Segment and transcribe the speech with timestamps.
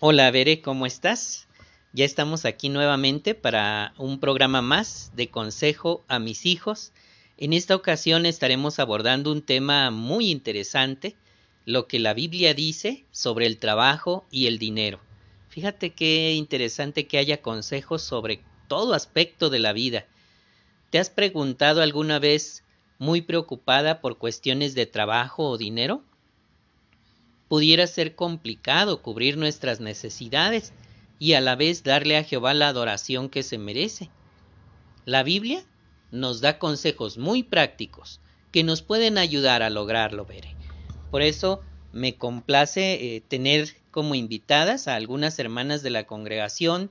[0.00, 1.48] Hola, Bere, ¿cómo estás?
[1.92, 6.92] Ya estamos aquí nuevamente para un programa más de consejo a mis hijos.
[7.36, 11.16] En esta ocasión estaremos abordando un tema muy interesante,
[11.64, 15.00] lo que la Biblia dice sobre el trabajo y el dinero.
[15.48, 20.06] Fíjate qué interesante que haya consejos sobre todo aspecto de la vida.
[20.90, 22.62] ¿Te has preguntado alguna vez
[23.00, 26.04] muy preocupada por cuestiones de trabajo o dinero?
[27.48, 30.72] Pudiera ser complicado cubrir nuestras necesidades
[31.18, 34.10] y a la vez darle a Jehová la adoración que se merece.
[35.04, 35.64] La Biblia
[36.10, 38.20] nos da consejos muy prácticos
[38.52, 40.54] que nos pueden ayudar a lograrlo, Bere.
[41.10, 41.62] Por eso
[41.92, 46.90] me complace eh, tener como invitadas a algunas hermanas de la congregación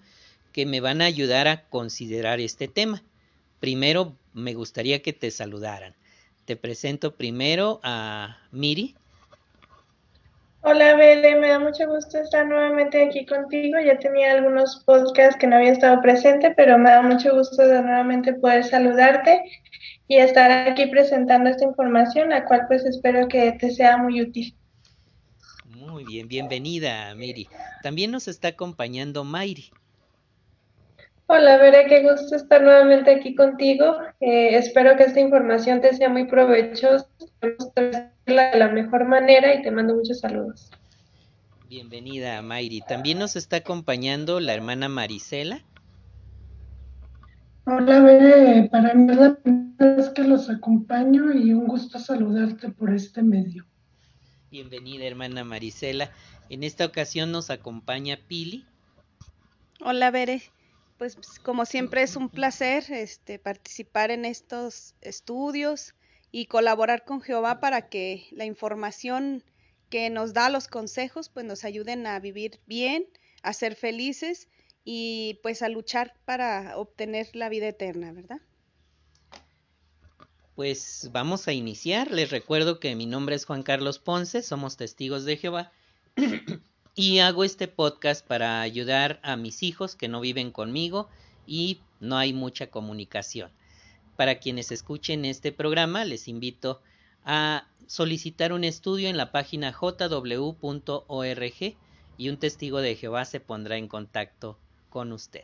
[0.51, 3.03] que me van a ayudar a considerar este tema.
[3.59, 5.95] Primero me gustaría que te saludaran.
[6.45, 8.95] Te presento primero a Miri.
[10.69, 13.79] Hola Bele, me da mucho gusto estar nuevamente aquí contigo.
[13.79, 17.81] Ya tenía algunos podcasts que no había estado presente, pero me da mucho gusto de
[17.81, 19.43] nuevamente poder saludarte
[20.09, 24.57] y estar aquí presentando esta información, la cual pues espero que te sea muy útil.
[25.63, 27.47] Muy bien, bienvenida Miri.
[27.81, 29.71] También nos está acompañando Mayri.
[31.29, 33.97] Hola, Bere, qué gusto estar nuevamente aquí contigo.
[34.21, 37.05] Eh, espero que esta información te sea muy provechosa
[37.41, 40.71] de la mejor manera y te mando muchos saludos.
[41.67, 42.79] Bienvenida, Mayri.
[42.79, 45.65] También nos está acompañando la hermana Marisela.
[47.65, 48.69] Hola, Bere.
[48.69, 53.21] Para mí es la primera vez que los acompaño y un gusto saludarte por este
[53.21, 53.65] medio.
[54.49, 56.09] Bienvenida, hermana Marisela.
[56.47, 58.65] En esta ocasión nos acompaña Pili.
[59.81, 60.41] Hola, Bere.
[60.97, 65.93] Pues como siempre es un placer este, participar en estos estudios
[66.31, 69.43] y colaborar con Jehová para que la información
[69.89, 73.05] que nos da los consejos pues nos ayuden a vivir bien,
[73.43, 74.49] a ser felices
[74.83, 78.41] y pues a luchar para obtener la vida eterna, ¿verdad?
[80.55, 82.09] Pues vamos a iniciar.
[82.11, 85.71] Les recuerdo que mi nombre es Juan Carlos Ponce, somos testigos de Jehová
[86.97, 91.07] y hago este podcast para ayudar a mis hijos que no viven conmigo
[91.45, 93.51] y no hay mucha comunicación.
[94.15, 96.81] Para quienes escuchen este programa, les invito
[97.23, 100.55] a solicitar un estudio en la página jw.org
[102.17, 104.57] y un testigo de Jehová se pondrá en contacto
[104.89, 105.43] con usted.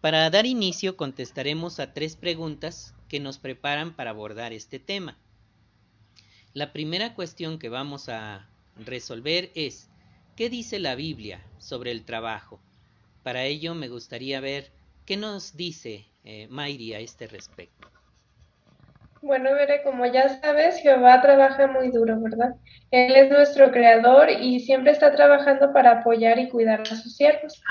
[0.00, 5.18] Para dar inicio contestaremos a tres preguntas que nos preparan para abordar este tema.
[6.54, 9.89] La primera cuestión que vamos a resolver es
[10.36, 12.60] ¿qué dice la Biblia sobre el trabajo?
[13.22, 14.70] Para ello me gustaría ver
[15.04, 17.88] qué nos dice eh, Mayri a este respecto?
[19.22, 22.54] Bueno, Veré, como ya sabes, Jehová trabaja muy duro, ¿verdad?
[22.90, 27.62] Él es nuestro creador y siempre está trabajando para apoyar y cuidar a sus siervos.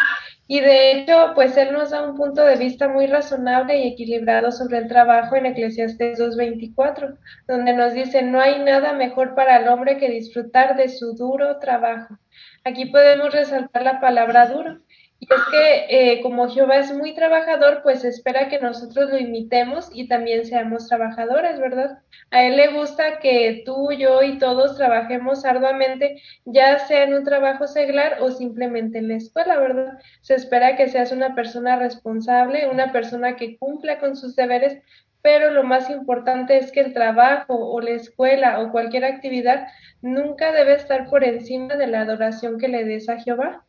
[0.48, 4.52] Y de hecho, pues Él nos da un punto de vista muy razonable y equilibrado
[4.52, 9.68] sobre el trabajo en Eclesiastes 2.24, donde nos dice, no hay nada mejor para el
[9.70, 12.16] hombre que disfrutar de su duro trabajo.
[12.64, 14.80] Aquí podemos resaltar la palabra duro,
[15.22, 19.90] y es que eh, como Jehová es muy trabajador, pues espera que nosotros lo imitemos
[19.94, 22.00] y también seamos trabajadores, ¿verdad?
[22.32, 27.26] A Él le gusta que tú, yo y todos trabajemos arduamente, ya sea en un
[27.26, 30.00] trabajo seglar o simplemente en la escuela, ¿verdad?
[30.22, 34.82] Se espera que seas una persona responsable, una persona que cumpla con sus deberes,
[35.22, 39.68] pero lo más importante es que el trabajo o la escuela o cualquier actividad
[40.02, 43.66] nunca debe estar por encima de la adoración que le des a Jehová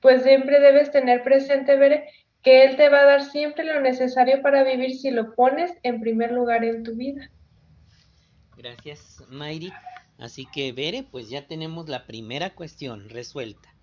[0.00, 2.04] pues siempre debes tener presente, ver
[2.42, 6.00] que Él te va a dar siempre lo necesario para vivir si lo pones en
[6.00, 7.30] primer lugar en tu vida.
[8.56, 9.72] Gracias, Mayri.
[10.18, 13.74] Así que, Bere, pues ya tenemos la primera cuestión resuelta.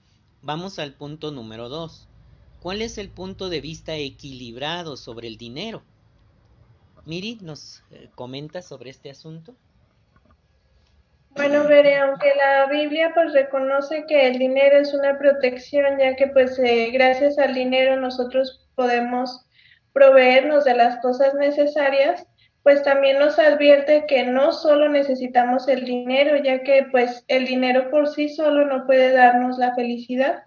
[0.41, 2.07] Vamos al punto número dos.
[2.61, 5.83] ¿Cuál es el punto de vista equilibrado sobre el dinero?
[7.07, 9.56] Miri, ¿nos eh, comenta sobre este asunto?
[11.31, 16.27] Bueno, veré, aunque la Biblia pues reconoce que el dinero es una protección, ya que
[16.27, 19.45] pues eh, gracias al dinero nosotros podemos
[19.94, 22.27] proveernos de las cosas necesarias,
[22.63, 27.89] pues también nos advierte que no solo necesitamos el dinero, ya que pues el dinero
[27.89, 30.44] por sí solo no puede darnos la felicidad.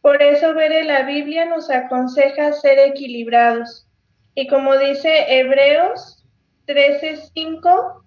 [0.00, 3.85] Por eso, veré, la Biblia nos aconseja ser equilibrados.
[4.36, 6.22] Y como dice Hebreos
[6.66, 8.04] 13:5,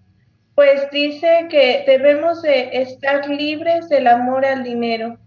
[0.53, 5.17] pues dice que debemos de estar libres del amor al dinero.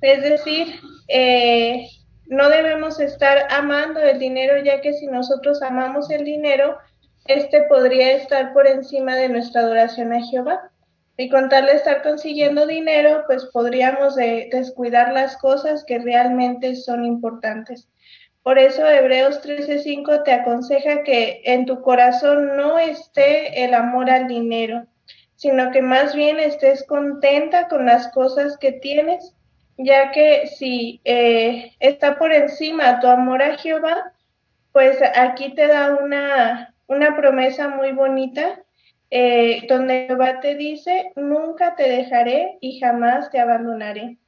[0.00, 1.88] Es decir, eh,
[2.26, 6.78] no debemos estar amando el dinero, ya que si nosotros amamos el dinero,
[7.26, 10.70] este podría estar por encima de nuestra adoración a Jehová.
[11.16, 17.04] Y con tal de estar consiguiendo dinero, pues podríamos descuidar las cosas que realmente son
[17.04, 17.88] importantes.
[18.44, 24.28] Por eso Hebreos 13:5 te aconseja que en tu corazón no esté el amor al
[24.28, 24.86] dinero,
[25.34, 29.34] sino que más bien estés contenta con las cosas que tienes,
[29.78, 34.12] ya que si eh, está por encima tu amor a Jehová,
[34.72, 38.60] pues aquí te da una, una promesa muy bonita
[39.10, 44.18] eh, donde Jehová te dice, nunca te dejaré y jamás te abandonaré.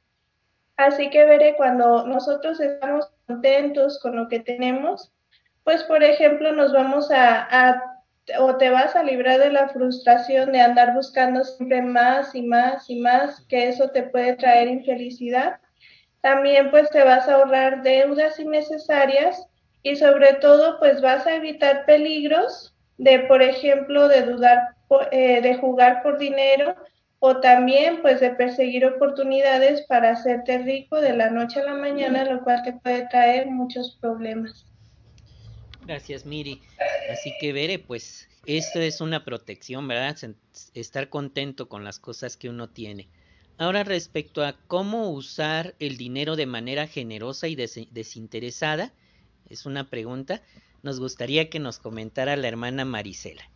[0.77, 5.11] Así que veré cuando nosotros estamos contentos con lo que tenemos,
[5.63, 7.95] pues por ejemplo nos vamos a,
[8.39, 12.89] o te vas a librar de la frustración de andar buscando siempre más y más
[12.89, 15.59] y más, que eso te puede traer infelicidad.
[16.21, 19.47] También pues te vas a ahorrar deudas innecesarias
[19.81, 24.77] y sobre todo pues vas a evitar peligros de, por ejemplo, de dudar
[25.11, 26.75] eh, de jugar por dinero
[27.19, 32.25] o también pues de perseguir oportunidades para hacerte rico de la noche a la mañana,
[32.25, 34.65] lo cual te puede traer muchos problemas.
[35.85, 36.61] Gracias, Miri.
[37.11, 40.15] Así que veré, pues esto es una protección, ¿verdad?
[40.73, 43.07] Estar contento con las cosas que uno tiene.
[43.57, 48.93] Ahora respecto a cómo usar el dinero de manera generosa y desinteresada,
[49.49, 50.43] es una pregunta.
[50.83, 53.49] Nos gustaría que nos comentara la hermana Marisela.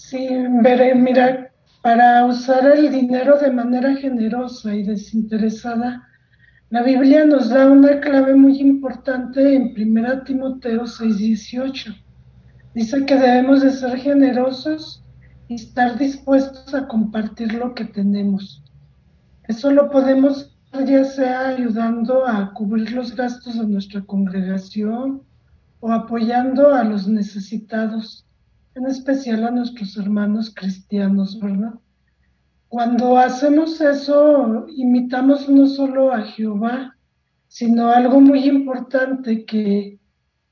[0.00, 0.26] Sí,
[0.62, 1.50] veré, mira,
[1.82, 6.08] para usar el dinero de manera generosa y desinteresada,
[6.70, 11.94] la Biblia nos da una clave muy importante en 1 Timoteo 6:18.
[12.74, 15.04] Dice que debemos de ser generosos
[15.48, 18.62] y estar dispuestos a compartir lo que tenemos.
[19.46, 20.56] Eso lo podemos
[20.86, 25.22] ya sea ayudando a cubrir los gastos de nuestra congregación
[25.80, 28.27] o apoyando a los necesitados
[28.78, 31.74] en especial a nuestros hermanos cristianos, ¿verdad?
[32.68, 36.96] Cuando hacemos eso, imitamos no solo a Jehová,
[37.48, 39.98] sino algo muy importante que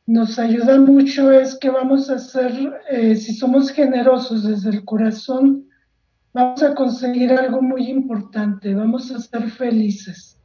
[0.06, 2.52] nos ayuda mucho es que vamos a hacer,
[2.90, 5.69] eh, si somos generosos desde el corazón,
[6.32, 10.38] vamos a conseguir algo muy importante, vamos a ser felices.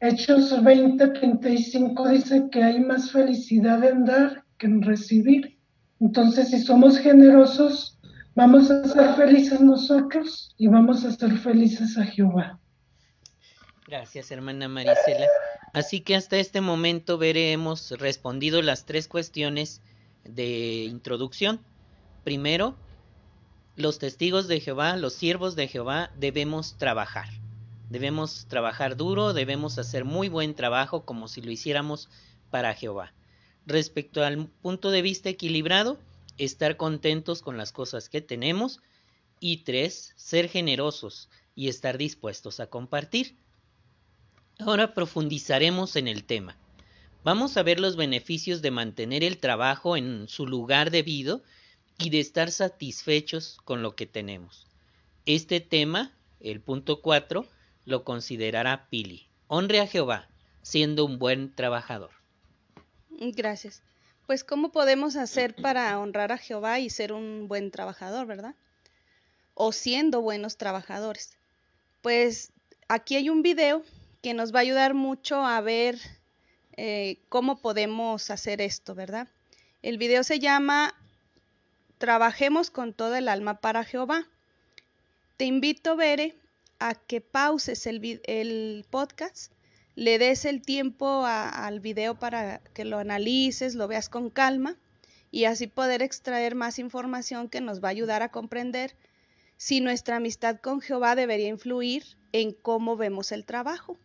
[0.00, 5.51] Hechos 20:35 dice que hay más felicidad en dar que en recibir.
[6.02, 7.96] Entonces, si somos generosos,
[8.34, 12.58] vamos a ser felices nosotros y vamos a ser felices a Jehová.
[13.86, 15.28] Gracias, hermana Marisela.
[15.72, 19.80] Así que hasta este momento veremos respondido las tres cuestiones
[20.24, 21.60] de introducción.
[22.24, 22.74] Primero,
[23.76, 27.28] los testigos de Jehová, los siervos de Jehová, debemos trabajar.
[27.90, 32.08] Debemos trabajar duro, debemos hacer muy buen trabajo como si lo hiciéramos
[32.50, 33.12] para Jehová
[33.66, 35.98] respecto al punto de vista equilibrado,
[36.38, 38.80] estar contentos con las cosas que tenemos
[39.40, 43.36] y tres, ser generosos y estar dispuestos a compartir.
[44.58, 46.56] Ahora profundizaremos en el tema.
[47.24, 51.42] Vamos a ver los beneficios de mantener el trabajo en su lugar debido
[51.98, 54.66] y de estar satisfechos con lo que tenemos.
[55.24, 57.46] Este tema, el punto 4,
[57.84, 59.28] lo considerará Pili.
[59.46, 60.28] Honre a Jehová,
[60.62, 62.21] siendo un buen trabajador.
[63.20, 63.82] Gracias.
[64.26, 68.54] Pues, ¿cómo podemos hacer para honrar a Jehová y ser un buen trabajador, verdad?
[69.54, 71.36] O siendo buenos trabajadores.
[72.00, 72.52] Pues
[72.88, 73.82] aquí hay un video
[74.22, 75.98] que nos va a ayudar mucho a ver
[76.76, 79.28] eh, cómo podemos hacer esto, ¿verdad?
[79.82, 80.94] El video se llama
[81.98, 84.26] Trabajemos con toda el alma para Jehová.
[85.36, 86.34] Te invito, Bere,
[86.78, 89.52] a que pauses el, el podcast
[89.94, 94.76] le des el tiempo al video para que lo analices, lo veas con calma
[95.30, 98.96] y así poder extraer más información que nos va a ayudar a comprender
[99.56, 103.98] si nuestra amistad con Jehová debería influir en cómo vemos el trabajo.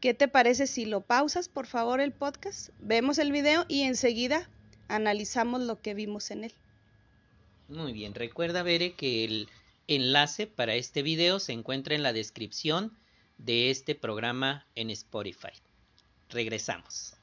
[0.00, 2.70] ¿Qué te parece si lo pausas, por favor, el podcast?
[2.78, 4.48] Vemos el video y enseguida
[4.86, 6.52] analizamos lo que vimos en él.
[7.68, 9.48] Muy bien, recuerda, Bere, que el
[9.88, 12.96] enlace para este video se encuentra en la descripción
[13.38, 15.52] de este programa en Spotify.
[16.28, 17.14] Regresamos.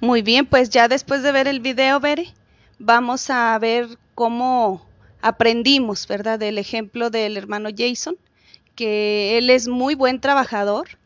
[0.00, 2.32] Muy bien, pues ya después de ver el video, Bere,
[2.78, 4.86] vamos a ver cómo
[5.20, 6.38] aprendimos, ¿verdad?
[6.38, 8.16] Del ejemplo del hermano Jason,
[8.74, 10.98] que él es muy buen trabajador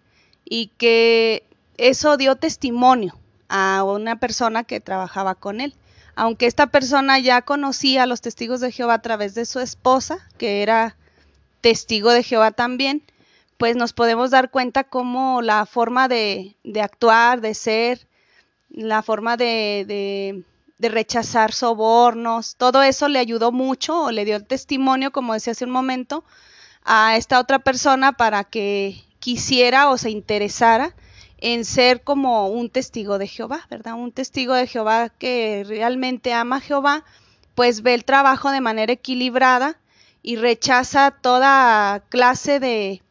[0.44, 1.44] y que
[1.76, 5.74] eso dio testimonio a una persona que trabajaba con él.
[6.16, 10.18] Aunque esta persona ya conocía a los testigos de Jehová a través de su esposa,
[10.36, 10.96] que era
[11.60, 13.02] testigo de Jehová también,
[13.56, 18.06] pues nos podemos dar cuenta cómo la forma de, actuar, de ser,
[18.70, 20.44] la forma de,
[20.78, 25.50] de rechazar sobornos, todo eso le ayudó mucho o le dio el testimonio, como decía
[25.52, 26.24] hace un momento,
[26.84, 30.94] a esta otra persona para que quisiera o se interesara
[31.38, 33.94] en ser como un testigo de Jehová, ¿verdad?
[33.94, 37.04] Un testigo de Jehová que realmente ama a Jehová,
[37.54, 39.78] pues ve el trabajo de manera equilibrada
[40.22, 43.02] y rechaza toda clase de,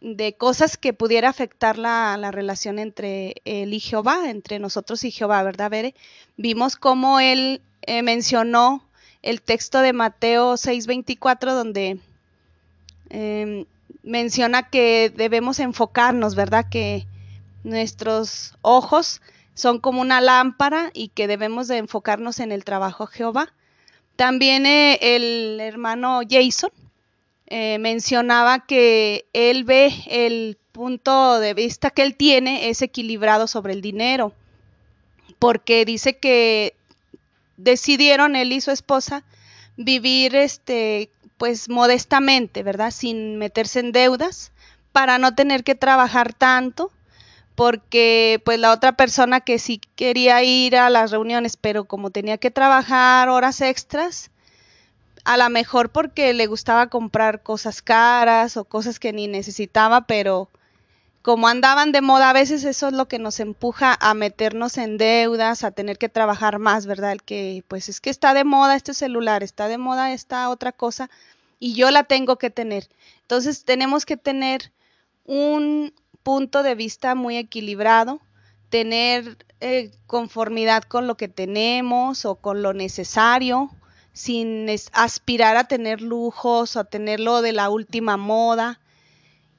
[0.00, 5.10] de cosas que pudiera afectar la, la, relación entre él y Jehová, entre nosotros y
[5.10, 5.94] Jehová, ¿verdad, Bere?
[6.36, 8.84] Vimos cómo él eh, mencionó
[9.22, 11.98] el texto de Mateo 6:24 donde
[13.10, 13.66] eh,
[14.02, 16.66] menciona que debemos enfocarnos, ¿verdad?
[16.70, 17.06] Que
[17.64, 19.20] nuestros ojos
[19.54, 23.52] son como una lámpara y que debemos de enfocarnos en el trabajo Jehová.
[24.22, 26.70] También eh, el hermano Jason
[27.48, 33.72] eh, mencionaba que él ve el punto de vista que él tiene es equilibrado sobre
[33.72, 34.32] el dinero,
[35.40, 36.76] porque dice que
[37.56, 39.24] decidieron él y su esposa
[39.76, 42.92] vivir este pues modestamente, ¿verdad?
[42.92, 44.52] Sin meterse en deudas
[44.92, 46.92] para no tener que trabajar tanto
[47.54, 52.38] porque pues la otra persona que sí quería ir a las reuniones, pero como tenía
[52.38, 54.30] que trabajar horas extras,
[55.24, 60.48] a lo mejor porque le gustaba comprar cosas caras o cosas que ni necesitaba, pero
[61.22, 64.98] como andaban de moda, a veces eso es lo que nos empuja a meternos en
[64.98, 67.12] deudas, a tener que trabajar más, ¿verdad?
[67.12, 70.72] El que pues es que está de moda este celular, está de moda esta otra
[70.72, 71.10] cosa
[71.60, 72.88] y yo la tengo que tener.
[73.20, 74.72] Entonces tenemos que tener
[75.24, 78.20] un, punto de vista muy equilibrado,
[78.68, 83.70] tener eh, conformidad con lo que tenemos o con lo necesario,
[84.12, 88.80] sin aspirar a tener lujos o a tenerlo de la última moda.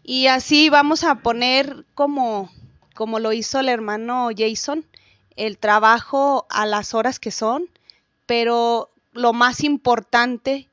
[0.04, 2.52] Y así vamos a poner como,
[2.96, 4.86] como lo hizo el hermano Jason,
[5.36, 7.70] el trabajo a las horas que son,
[8.26, 10.70] pero lo más importante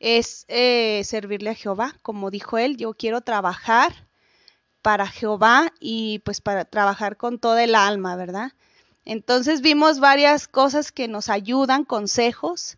[0.00, 4.03] es eh, servirle a Jehová, como dijo él, yo quiero trabajar
[4.84, 8.52] para Jehová y pues para trabajar con toda el alma, ¿verdad?
[9.06, 12.76] Entonces vimos varias cosas que nos ayudan, consejos,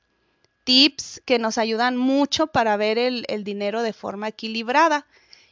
[0.62, 5.04] tips que nos ayudan mucho para ver el, dinero de forma equilibrada.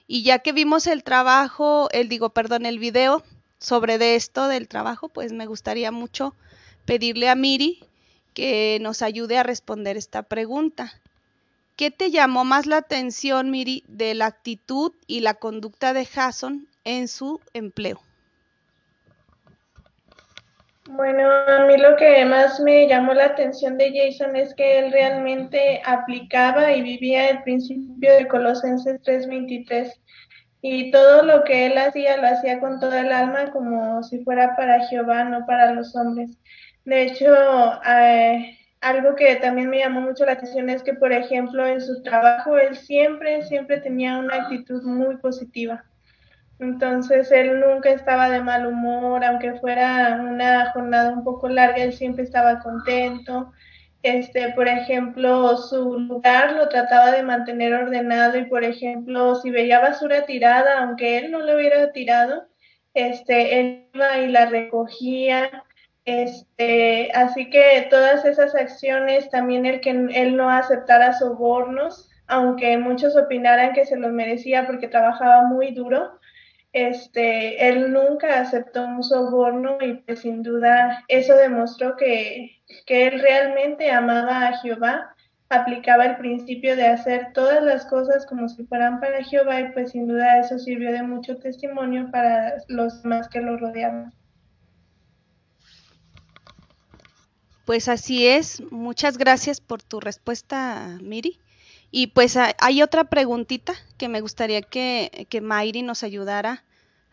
[0.07, 3.25] Y ya que vimos el trabajo, el digo, perdón, el video
[3.59, 6.37] sobre de esto del trabajo, pues me gustaría mucho
[6.85, 7.81] pedirle a Miri
[8.33, 10.93] que nos ayude a responder esta pregunta.
[11.77, 16.69] ¿Qué te llamó más la atención, Miri, de la actitud y la conducta de Jason
[16.85, 18.01] en su empleo?
[20.87, 24.93] Bueno, a mí lo que más me llamó la atención de Jason es que él
[24.93, 29.91] realmente aplicaba y vivía el principio de Colosenses 3:23
[30.61, 34.55] y todo lo que él hacía lo hacía con toda el alma como si fuera
[34.57, 36.39] para Jehová, no para los hombres.
[36.85, 37.35] De hecho,
[37.85, 42.03] eh, algo que también me llamó mucho la atención es que, por ejemplo, en su
[42.03, 45.85] trabajo él siempre, siempre tenía una actitud muy positiva.
[46.59, 51.93] Entonces él nunca estaba de mal humor, aunque fuera una jornada un poco larga, él
[51.95, 53.53] siempre estaba contento.
[54.03, 59.81] Este, por ejemplo, su lugar lo trataba de mantener ordenado y, por ejemplo, si veía
[59.81, 62.47] basura tirada, aunque él no lo hubiera tirado,
[62.93, 65.64] este, él iba y la recogía
[66.05, 73.17] este, así que todas esas acciones, también el que él no aceptara sobornos, aunque muchos
[73.17, 76.19] opinaran que se los merecía porque trabajaba muy duro,
[76.73, 83.91] este, él nunca aceptó un soborno y pues sin duda eso demostró que, él realmente
[83.91, 85.15] amaba a Jehová,
[85.49, 89.93] aplicaba el principio de hacer todas las cosas como si fueran para Jehová y pues
[89.93, 94.13] sin duda eso sirvió de mucho testimonio para los demás que lo rodeaban.
[97.65, 98.63] Pues así es.
[98.71, 101.39] Muchas gracias por tu respuesta, Miri.
[101.91, 106.65] Y pues hay otra preguntita que me gustaría que, que Mayri nos ayudara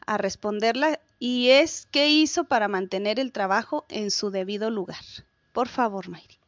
[0.07, 5.03] a responderla y es ¿qué hizo para mantener el trabajo en su debido lugar?
[5.53, 6.41] Por favor, Mayri.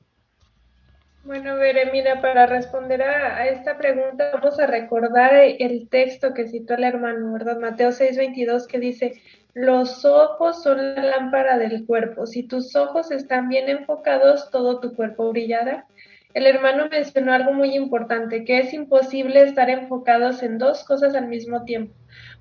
[1.26, 6.74] Bueno, Bere, mira, para responder a, esta pregunta vamos a recordar el texto que citó
[6.74, 7.60] el hermano, ¿verdad?
[7.60, 9.22] Mateo 6:22 que dice,
[9.54, 12.26] los ojos son la lámpara del cuerpo.
[12.26, 15.88] Si tus ojos están bien enfocados, todo tu cuerpo brillará.
[16.34, 21.28] El hermano mencionó algo muy importante, que es imposible estar enfocados en dos cosas al
[21.28, 21.94] mismo tiempo,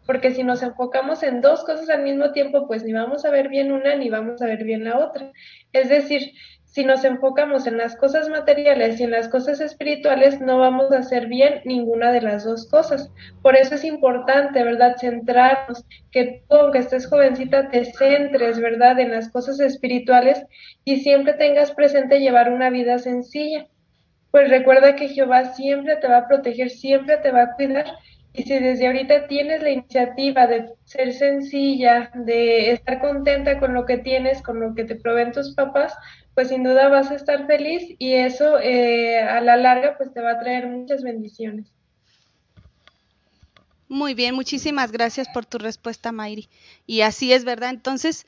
[0.06, 3.50] porque si nos enfocamos en dos cosas al mismo tiempo, pues ni vamos a ver
[3.50, 5.30] bien una ni vamos a ver bien la otra.
[5.74, 6.32] Es decir,
[6.72, 11.00] si nos enfocamos en las cosas materiales y en las cosas espirituales, no vamos a
[11.00, 13.10] hacer bien ninguna de las dos cosas.
[13.42, 14.96] Por eso es importante, ¿verdad?
[14.98, 18.98] Centrarnos, que tú, aunque estés jovencita, te centres, ¿verdad?
[18.98, 20.46] En las cosas espirituales
[20.82, 23.66] y siempre tengas presente llevar una vida sencilla.
[24.30, 27.84] Pues recuerda que Jehová siempre te va a proteger, siempre te va a cuidar.
[28.34, 33.84] Y si desde ahorita tienes la iniciativa de ser sencilla, de estar contenta con lo
[33.84, 35.94] que tienes, con lo que te proveen tus papás,
[36.34, 40.20] pues sin duda vas a estar feliz y eso eh, a la larga pues te
[40.20, 41.72] va a traer muchas bendiciones.
[43.88, 46.48] Muy bien, muchísimas gracias por tu respuesta, Mayri.
[46.86, 47.68] Y así es, ¿verdad?
[47.68, 48.26] Entonces,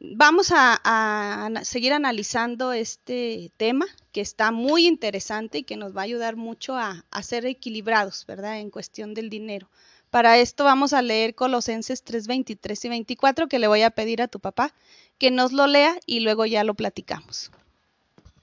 [0.00, 6.04] vamos a, seguir analizando este tema que está muy interesante y que nos va a
[6.04, 8.58] ayudar mucho a, a ser equilibrados, ¿verdad?
[8.58, 9.70] En cuestión del dinero.
[10.10, 14.22] Para esto vamos a leer Colosenses 3, 23 y 24, que le voy a pedir
[14.22, 14.72] a tu papá
[15.18, 17.50] que nos lo lea y luego ya lo platicamos.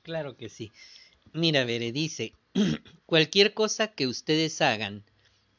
[0.03, 0.71] Claro que sí.
[1.33, 2.33] Mira, Bere dice,
[3.05, 5.03] cualquier cosa que ustedes hagan,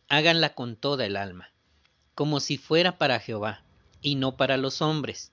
[0.08, 1.52] háganla con toda el alma,
[2.14, 3.64] como si fuera para Jehová
[4.00, 5.32] y no para los hombres,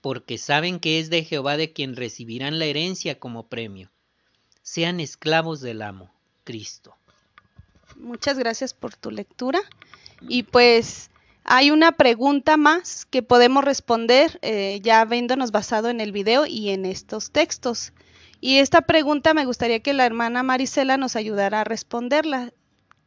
[0.00, 3.90] porque saben que es de Jehová de quien recibirán la herencia como premio.
[4.62, 6.14] Sean esclavos del amo,
[6.44, 6.96] Cristo.
[7.96, 9.60] Muchas gracias por tu lectura.
[10.28, 11.10] Y pues
[11.52, 16.70] hay una pregunta más que podemos responder eh, ya habiéndonos basado en el video y
[16.70, 17.92] en estos textos.
[18.40, 22.52] Y esta pregunta me gustaría que la hermana Marisela nos ayudara a responderla,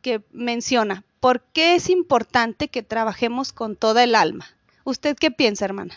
[0.02, 4.46] que menciona, ¿por qué es importante que trabajemos con toda el alma?
[4.84, 5.96] ¿Usted qué piensa, hermana?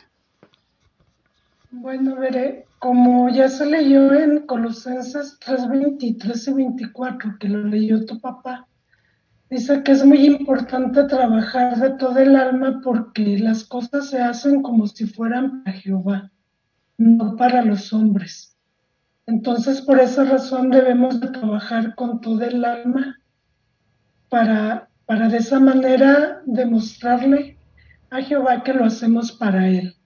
[1.73, 8.07] Bueno, veré, como ya se leyó en Colosenses 3, 23 y 24, que lo leyó
[8.07, 8.69] tu papá,
[9.49, 14.61] Dice que es muy importante trabajar de todo el alma porque las cosas se hacen
[14.61, 16.33] como si fueran para Jehová,
[16.99, 18.57] no para los hombres.
[19.26, 23.19] Entonces, por esa razón debemos de trabajar con todo el alma
[24.29, 27.57] para, para de esa manera demostrarle
[28.11, 29.97] a Jehová que lo hacemos para Él.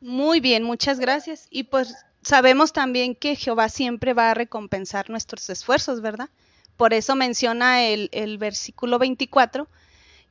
[0.00, 1.46] Muy bien, muchas gracias.
[1.50, 6.28] Y pues sabemos también que Jehová siempre va a recompensar nuestros esfuerzos, ¿verdad?
[6.82, 9.68] Por eso menciona el, versículo 24,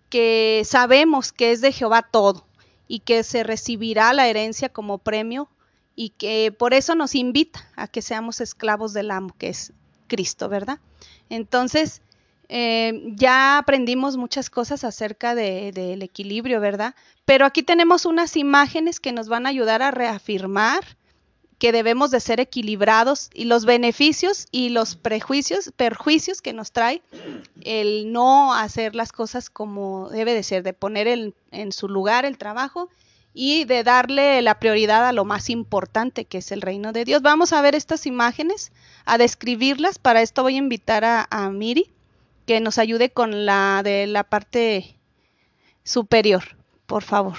[0.09, 2.45] que sabemos que es de Jehová todo
[2.89, 5.47] y que se recibirá la herencia como premio
[5.95, 9.71] y que por eso nos invita a que seamos esclavos del amo, que es
[10.07, 10.79] Cristo, ¿verdad?
[11.29, 12.01] Entonces,
[12.49, 16.95] eh, ya aprendimos muchas cosas acerca del de, equilibrio, ¿verdad?
[17.23, 20.83] Pero aquí tenemos unas imágenes que nos van a ayudar a reafirmar
[21.61, 27.03] que debemos de ser equilibrados y los beneficios y los prejuicios, perjuicios que nos trae
[27.61, 32.39] el no hacer las cosas como debe de ser, de poner en su lugar el
[32.39, 32.89] trabajo
[33.35, 37.21] y de darle la prioridad a lo más importante que es el reino de Dios.
[37.21, 38.71] Vamos a ver estas imágenes,
[39.05, 39.99] a describirlas.
[39.99, 41.91] Para esto voy a invitar a Miri
[42.47, 44.95] que nos ayude con la de la parte
[45.83, 47.37] superior, por favor.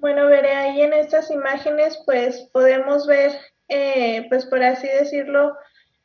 [0.00, 3.32] Bueno, veré ahí en estas imágenes, pues podemos ver,
[3.68, 5.54] eh, pues por así decirlo,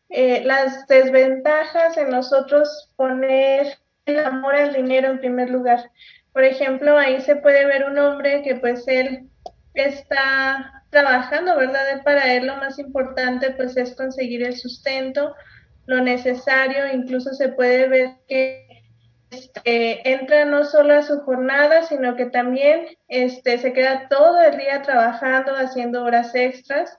[0.10, 5.92] eh, las desventajas en nosotros poner el amor al dinero en primer lugar.
[6.34, 9.30] Por ejemplo, ahí se puede ver un hombre que pues él
[9.74, 12.04] está trabajando, ¿verdad?
[12.04, 15.34] Para él lo más importante pues es conseguir el sustento,
[15.86, 18.65] lo necesario, incluso se puede ver que
[19.32, 24.58] este, entra no solo a su jornada, sino que también este, se queda todo el
[24.58, 26.98] día trabajando, haciendo horas extras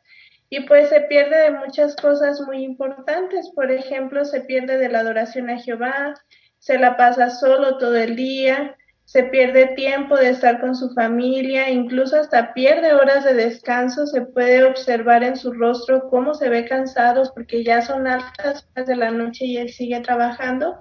[0.49, 3.51] y pues se pierde de muchas cosas muy importantes.
[3.55, 6.15] Por ejemplo, se pierde de la adoración a Jehová,
[6.59, 11.71] se la pasa solo todo el día, se pierde tiempo de estar con su familia,
[11.71, 16.65] incluso hasta pierde horas de descanso, se puede observar en su rostro cómo se ve
[16.65, 20.81] cansado porque ya son altas horas de la noche y él sigue trabajando.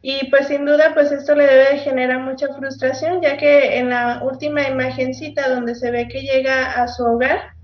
[0.00, 4.22] Y pues sin duda, pues esto le debe generar mucha frustración, ya que en la
[4.22, 7.54] última imagencita donde se ve que llega a su hogar,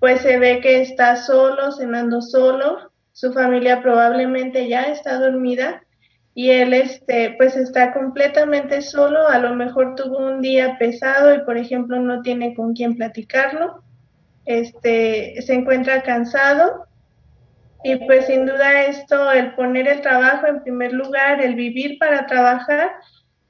[0.00, 5.82] pues se ve que está solo, cenando solo, su familia probablemente ya está dormida
[6.34, 11.44] y él este pues está completamente solo, a lo mejor tuvo un día pesado y
[11.44, 13.82] por ejemplo no tiene con quién platicarlo.
[14.46, 16.86] Este se encuentra cansado
[17.84, 22.26] y pues sin duda esto, el poner el trabajo en primer lugar, el vivir para
[22.26, 22.92] trabajar,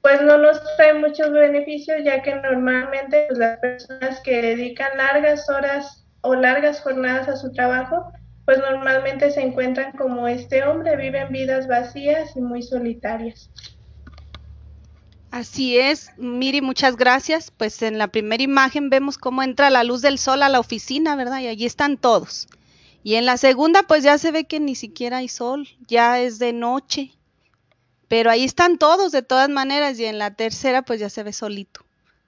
[0.01, 5.49] pues no nos trae muchos beneficios, ya que normalmente pues, las personas que dedican largas
[5.49, 8.11] horas o largas jornadas a su trabajo,
[8.45, 13.49] pues normalmente se encuentran como este hombre, viven vidas vacías y muy solitarias.
[15.31, 17.51] Así es, Miri, muchas gracias.
[17.51, 21.15] Pues en la primera imagen vemos cómo entra la luz del sol a la oficina,
[21.15, 21.39] ¿verdad?
[21.39, 22.47] Y allí están todos.
[23.03, 26.39] Y en la segunda, pues ya se ve que ni siquiera hay sol, ya es
[26.39, 27.11] de noche.
[28.07, 29.99] Pero ahí están todos de todas maneras.
[29.99, 31.85] Y en la tercera, pues ya se ve solito.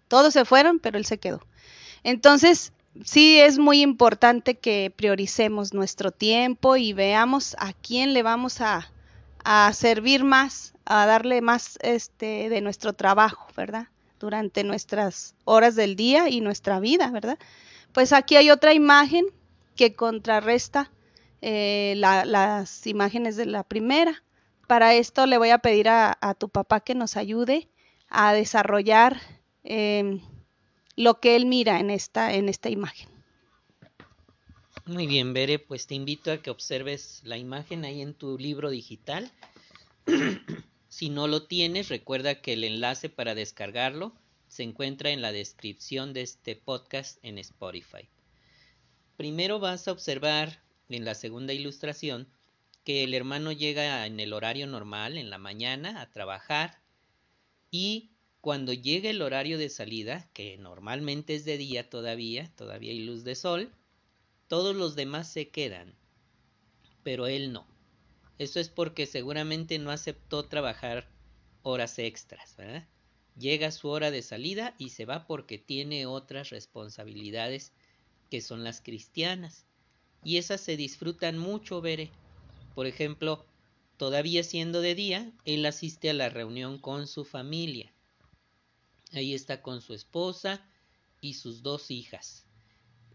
[0.09, 1.41] Todos se fueron, pero él se quedó.
[2.03, 8.59] Entonces, sí es muy importante que prioricemos nuestro tiempo y veamos a quién le vamos
[8.59, 8.91] a,
[9.43, 13.87] a servir más, a darle más este de nuestro trabajo, ¿verdad?
[14.19, 17.39] Durante nuestras horas del día y nuestra vida, ¿verdad?
[17.93, 19.25] Pues aquí hay otra imagen
[19.75, 20.91] que contrarresta
[21.41, 24.23] eh, las imágenes de la primera.
[24.67, 27.69] Para esto le voy a pedir a, tu papá que nos ayude
[28.09, 29.21] a desarrollar
[29.63, 30.21] em,
[30.95, 33.09] lo que él mira en esta, en esta imagen.
[34.87, 38.69] Muy bien, Bere, pues te invito a que observes la imagen ahí en tu libro
[38.69, 39.31] digital.
[40.89, 44.13] si no lo tienes, recuerda que el enlace para descargarlo
[44.47, 48.07] se encuentra en la descripción de este podcast en Spotify.
[49.17, 52.27] Primero vas a observar en la segunda ilustración
[52.83, 56.81] que el hermano llega en el horario normal, en la mañana, a trabajar
[57.71, 62.99] y cuando llega el horario de salida, que normalmente es de día todavía, todavía hay
[62.99, 63.73] luz de sol,
[64.47, 65.95] todos los demás se quedan,
[67.01, 67.65] pero él no.
[68.37, 71.07] Eso es porque seguramente no aceptó trabajar
[71.63, 72.57] horas extras.
[73.37, 77.71] Llega su hora de salida y se va porque tiene otras responsabilidades
[78.29, 79.65] que son las cristianas.
[80.23, 82.11] Y esas se disfrutan mucho, veré.
[82.73, 83.45] Por ejemplo,
[83.97, 87.91] todavía siendo de día, él asiste a la reunión con su familia.
[89.13, 90.65] Ahí está con su esposa
[91.21, 92.45] y sus dos hijas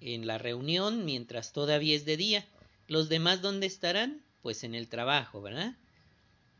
[0.01, 2.46] en la reunión mientras todavía es de día.
[2.88, 4.23] Los demás, ¿dónde estarán?
[4.42, 5.77] Pues en el trabajo, ¿verdad?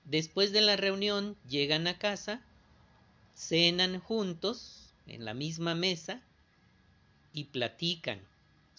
[0.05, 2.43] Después de la reunión llegan a casa,
[3.35, 6.23] cenan juntos en la misma mesa
[7.33, 8.21] y platican,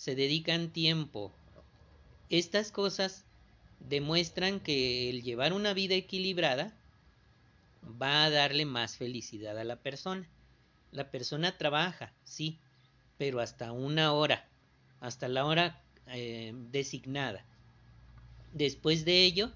[0.02, 1.32] se dedican tiempo.
[2.32, 3.24] Estas cosas
[3.80, 6.74] demuestran que el llevar una vida equilibrada
[8.02, 10.28] va a darle más felicidad a la persona.
[10.92, 12.58] La persona trabaja, sí,
[13.20, 14.50] pero hasta una hora
[15.02, 17.46] hasta la hora eh, designada.
[18.54, 19.52] Después de ello,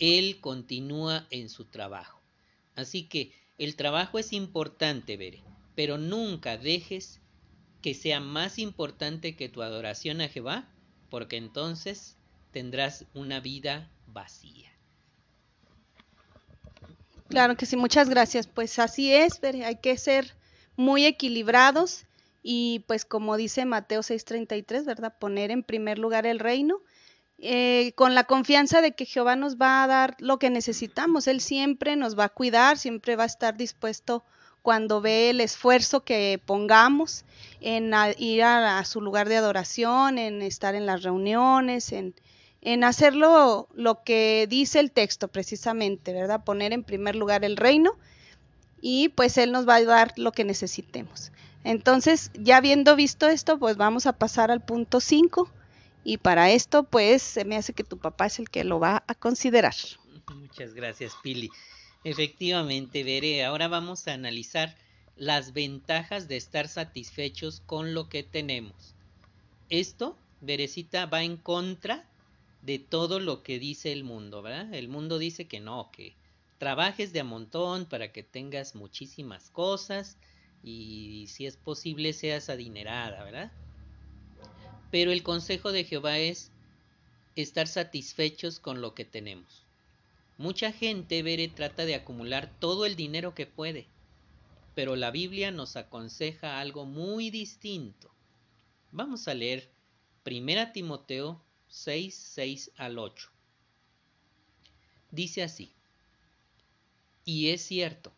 [0.00, 2.20] él continúa en su trabajo.
[2.74, 5.44] Así que el trabajo es importante, Bere,
[5.76, 7.20] pero nunca dejes
[7.82, 10.68] que sea más importante que tu adoración a Jehová,
[11.10, 12.16] porque entonces
[12.52, 14.70] tendrás una vida vacía.
[17.28, 18.46] Claro que sí, muchas gracias.
[18.46, 20.34] Pues así es, hay que ser
[20.76, 22.06] muy equilibrados
[22.42, 25.14] y pues como dice Mateo 6:33, ¿verdad?
[25.18, 26.80] Poner en primer lugar el reino.
[27.38, 31.26] Eh, con la confianza de que Jehová nos va a dar lo que necesitamos.
[31.26, 34.24] Él siempre nos va a cuidar, siempre va a estar dispuesto
[34.66, 37.24] cuando ve el esfuerzo que pongamos
[37.60, 42.16] en ir a, su lugar de adoración, en estar en las reuniones, en,
[42.62, 46.42] en hacerlo lo que dice el texto precisamente, ¿verdad?
[46.42, 47.92] Poner en primer lugar el reino
[48.80, 51.30] y pues Él nos va a dar lo que necesitemos.
[51.62, 55.48] Entonces, ya habiendo visto esto, pues vamos a pasar al punto 5
[56.02, 59.04] y para esto, pues se me hace que tu papá es el que lo va
[59.06, 59.76] a considerar.
[60.34, 61.52] Muchas gracias, Pili.
[62.08, 64.76] Efectivamente, Veré, ahora vamos a analizar
[65.16, 68.94] las ventajas de estar satisfechos con lo que tenemos.
[69.70, 72.08] Esto, Verecita, va en contra
[72.62, 74.72] de todo lo que dice el mundo, ¿verdad?
[74.72, 76.14] El mundo dice que no, que
[76.58, 80.16] trabajes de a montón para que tengas muchísimas cosas,
[80.62, 83.50] y si es posible seas adinerada, ¿verdad?
[84.92, 86.52] Pero el consejo de Jehová es
[87.34, 89.65] estar satisfechos con lo que tenemos.
[90.38, 93.86] Mucha gente, Bere, trata de acumular todo el dinero que puede,
[94.74, 98.10] pero la Biblia nos aconseja algo muy distinto.
[98.92, 99.70] Vamos a leer
[100.26, 103.30] 1 Timoteo 6, 6 al 8.
[105.10, 105.72] Dice así,
[107.24, 108.12] y es cierto,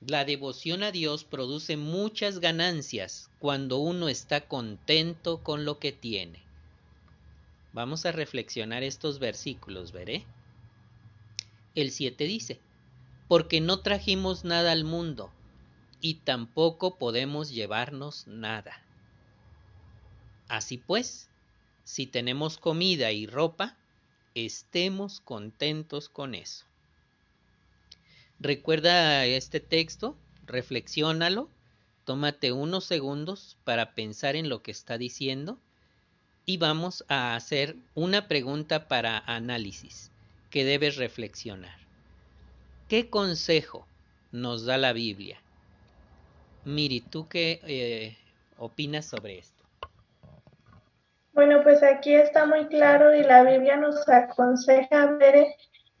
[0.00, 6.42] la devoción a Dios produce muchas ganancias cuando uno está contento con lo que tiene.
[7.74, 10.24] Vamos a reflexionar estos versículos, veré.
[11.76, 12.60] El 7 dice,
[13.28, 15.30] porque no trajimos nada al mundo
[16.00, 18.82] y tampoco podemos llevarnos nada.
[20.48, 21.28] Así pues,
[21.84, 23.76] si tenemos comida y ropa,
[24.34, 26.64] estemos contentos con eso.
[28.40, 31.48] Recuerda este texto, reflexiónalo,
[32.04, 35.60] tómate unos segundos para pensar en lo que está diciendo
[36.46, 40.09] y vamos a hacer una pregunta para análisis
[40.50, 41.78] que debes reflexionar.
[42.88, 43.86] ¿Qué consejo
[44.32, 45.38] nos da la Biblia.
[46.64, 48.16] Miri, ¿tú qué eh,
[48.58, 49.64] opinas sobre esto?
[51.32, 55.46] Bueno, pues aquí está muy claro y la Biblia nos aconseja ver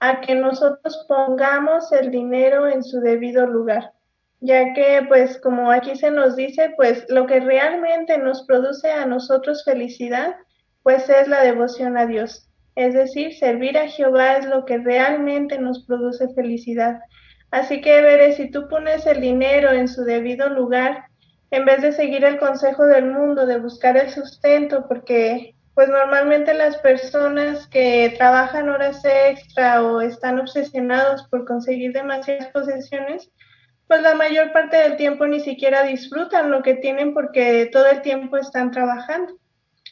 [0.00, 3.92] a que nosotros pongamos el dinero en su debido lugar,
[4.40, 9.06] ya que pues como aquí se nos dice, pues lo que realmente nos produce a
[9.06, 10.36] nosotros felicidad,
[10.82, 12.49] pues es la devoción a Dios.
[12.80, 17.00] Es decir, servir a Jehová es lo que realmente nos produce felicidad.
[17.50, 21.04] Así que, veré, si tú pones el dinero en su debido lugar,
[21.50, 26.54] en vez de seguir el consejo del mundo, de buscar el sustento, porque pues normalmente
[26.54, 33.30] las personas que trabajan horas extra o están obsesionados por conseguir demasiadas posesiones,
[33.88, 38.00] pues la mayor parte del tiempo ni siquiera disfrutan lo que tienen porque todo el
[38.00, 39.39] tiempo están trabajando.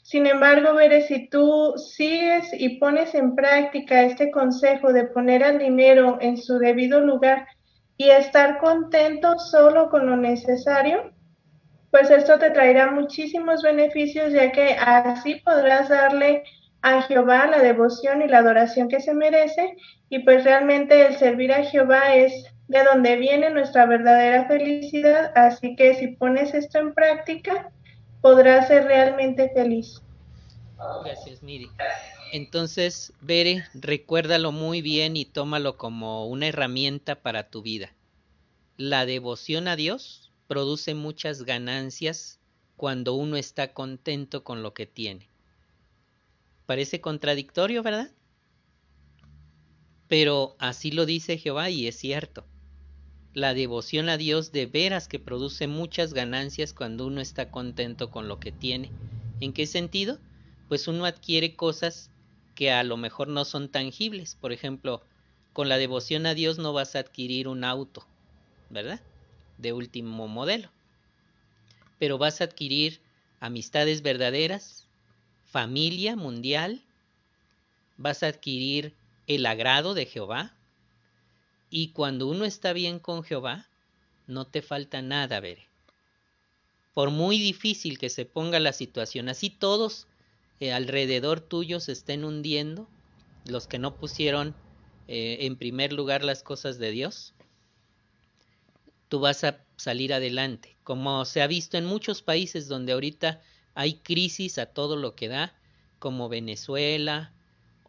[0.09, 5.59] Sin embargo, veré si tú sigues y pones en práctica este consejo de poner el
[5.59, 7.47] dinero en su debido lugar
[7.99, 11.13] y estar contento solo con lo necesario,
[11.91, 16.43] pues esto te traerá muchísimos beneficios ya que así podrás darle
[16.81, 19.77] a Jehová la devoción y la adoración que se merece.
[20.09, 25.77] Y pues realmente el servir a Jehová es de donde viene nuestra verdadera felicidad, así
[25.77, 27.71] que si pones esto en práctica,
[28.21, 30.03] podrás ser realmente feliz.
[31.05, 31.69] Gracias, Miri.
[32.33, 37.95] Entonces, Bere, recuérdalo muy bien y tómalo como una herramienta para tu vida.
[38.77, 42.39] La devoción a Dios produce muchas ganancias
[42.77, 45.29] cuando uno está contento con lo que tiene.
[46.67, 48.13] Parece contradictorio, ¿verdad?
[50.07, 52.45] Pero así lo dice Jehová y es cierto.
[53.33, 58.29] La devoción a Dios de veras que produce muchas ganancias cuando uno está contento con
[58.29, 58.95] lo que tiene.
[59.41, 60.21] ¿En qué sentido?
[60.67, 62.13] Pues uno adquiere cosas
[62.55, 64.35] que a lo mejor no son tangibles.
[64.35, 65.07] Por ejemplo,
[65.53, 68.07] con la devoción a Dios no vas a adquirir un auto,
[68.69, 69.07] ¿verdad?
[69.59, 70.73] de último modelo.
[71.99, 73.03] Pero vas a adquirir
[73.41, 74.89] amistades verdaderas,
[75.45, 76.83] familia mundial,
[77.97, 80.58] vas a adquirir el agrado de Jehová.
[81.71, 83.69] Y cuando uno está bien con Jehová,
[84.27, 85.59] no te falta nada, ver.
[86.95, 90.07] Por muy difícil que se ponga la situación, así todos
[90.61, 92.89] eh, alrededor tuyo se estén hundiendo,
[93.45, 94.55] los que no pusieron
[95.07, 97.35] eh, en primer lugar las cosas de Dios,
[99.09, 103.41] tú vas a salir adelante, como se ha visto en muchos países donde ahorita
[103.75, 105.55] hay crisis a todo lo que da,
[105.99, 107.33] como Venezuela,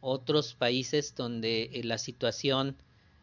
[0.01, 2.77] otros países donde eh, la situación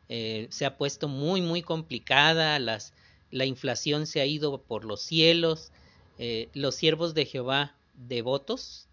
[0.09, 5.73] eh, se ha puesto muy, muy complicada, la inflación se ha ido por los cielos,
[6.19, 8.89] eh, los siervos de Jehová devotos,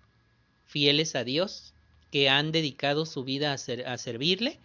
[0.66, 1.74] fieles a Dios,
[2.12, 4.60] que han dedicado su vida a, servirle,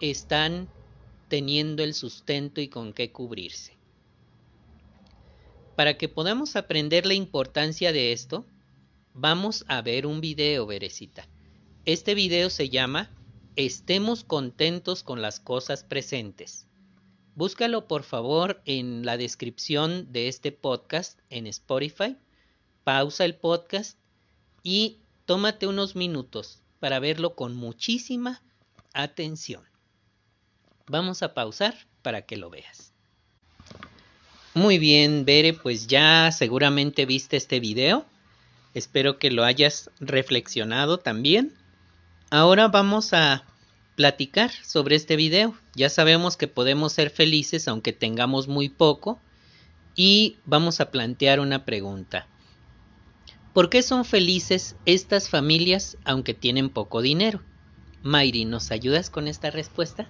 [0.00, 0.68] están
[1.28, 3.74] teniendo el sustento y con qué cubrirse.
[5.76, 8.46] Para que podamos aprender la importancia de esto,
[9.12, 11.28] vamos a ver un video, Berecita.
[11.84, 13.10] Este video se llama
[13.56, 16.66] Estemos contentos con las cosas presentes.
[17.36, 22.16] Búscalo por favor en la descripción de este podcast en Spotify.
[22.82, 23.96] Pausa el podcast
[24.64, 28.42] y tómate unos minutos para verlo con muchísima
[28.92, 29.62] atención.
[30.88, 32.92] Vamos a pausar para que lo veas.
[34.54, 38.04] Muy bien, Bere, pues ya seguramente viste este video.
[38.74, 41.54] Espero que lo hayas reflexionado también.
[42.34, 43.44] Ahora vamos a
[43.94, 45.54] platicar sobre este video.
[45.76, 49.20] Ya sabemos que podemos ser felices aunque tengamos muy poco.
[49.94, 52.26] Y vamos a plantear una pregunta.
[53.52, 57.40] ¿Por qué son felices estas familias aunque tienen poco dinero?
[58.02, 60.08] Mayri, ¿nos ayudas con esta respuesta?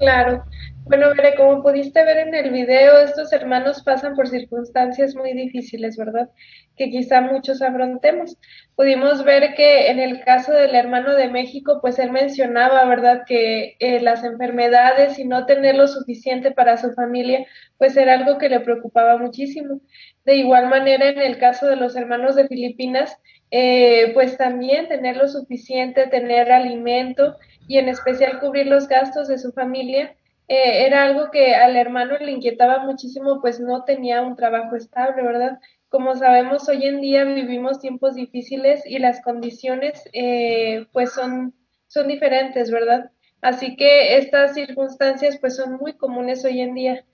[0.00, 0.44] Claro.
[0.86, 5.98] Bueno, Bere, como pudiste ver en el video, estos hermanos pasan por circunstancias muy difíciles,
[5.98, 6.30] ¿verdad?
[6.74, 8.38] Que quizá muchos afrontemos.
[8.76, 13.76] Pudimos ver que en el caso del hermano de México, pues él mencionaba, ¿verdad?, que
[13.78, 18.48] eh, las enfermedades y no tener lo suficiente para su familia, pues era algo que
[18.48, 19.80] le preocupaba muchísimo.
[20.24, 23.16] De igual manera, en el caso de los hermanos de Filipinas,
[23.50, 27.36] eh, pues también tener lo suficiente, tener alimento
[27.68, 30.14] y en especial cubrir los gastos de su familia,
[30.48, 35.22] eh, era algo que al hermano le inquietaba muchísimo, pues no tenía un trabajo estable,
[35.22, 35.60] ¿verdad?
[35.88, 41.54] Como sabemos, hoy en día vivimos tiempos difíciles y las condiciones eh, pues son,
[41.86, 43.12] son diferentes, ¿verdad?
[43.42, 47.04] Así que estas circunstancias pues son muy comunes hoy en día,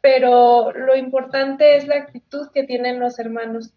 [0.00, 3.72] pero lo importante es la actitud que tienen los hermanos.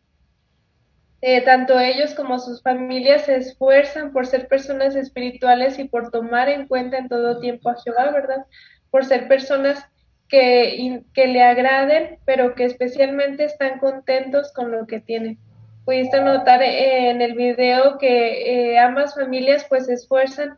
[1.22, 6.48] Eh, tanto ellos como sus familias se esfuerzan por ser personas espirituales y por tomar
[6.48, 8.46] en cuenta en todo tiempo a Jehová, ¿verdad?
[8.92, 9.86] por ser personas
[10.28, 15.40] que, le agraden, pero que especialmente están contentos con lo que tienen.
[15.86, 20.58] Pudiste notar eh, en el video que eh, ambas familias pues se esfuerzan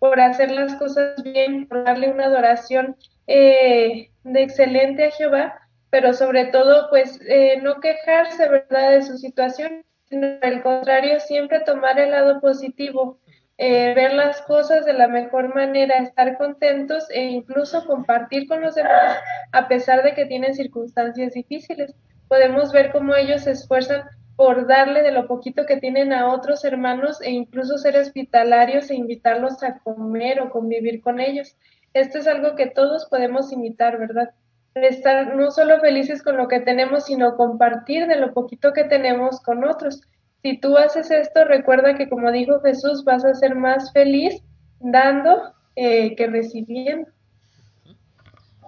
[0.00, 2.96] por hacer las cosas bien, por darle una adoración
[3.28, 7.20] eh, de excelente a Jehová, pero sobre todo pues
[7.62, 13.18] no quejarse, ¿verdad?, de su situación, sino al contrario, siempre tomar el lado positivo,
[13.56, 18.74] eh, ver las cosas de la mejor manera, estar contentos e incluso compartir con los
[18.74, 19.16] demás
[19.52, 21.94] a pesar de que tienen circunstancias difíciles.
[22.28, 24.02] Podemos ver cómo ellos se esfuerzan
[24.36, 28.96] por darle de lo poquito que tienen a otros hermanos e incluso ser hospitalarios e
[28.96, 31.56] invitarlos a comer o convivir con ellos.
[31.94, 34.34] Esto es algo que todos podemos imitar, ¿verdad?
[34.74, 39.40] Estar no solo felices con lo que tenemos, sino compartir de lo poquito que tenemos
[39.40, 40.00] con otros.
[40.42, 44.42] Si tú haces esto, recuerda que como dijo Jesús, vas a ser más feliz
[44.80, 47.08] dando eh, que recibiendo.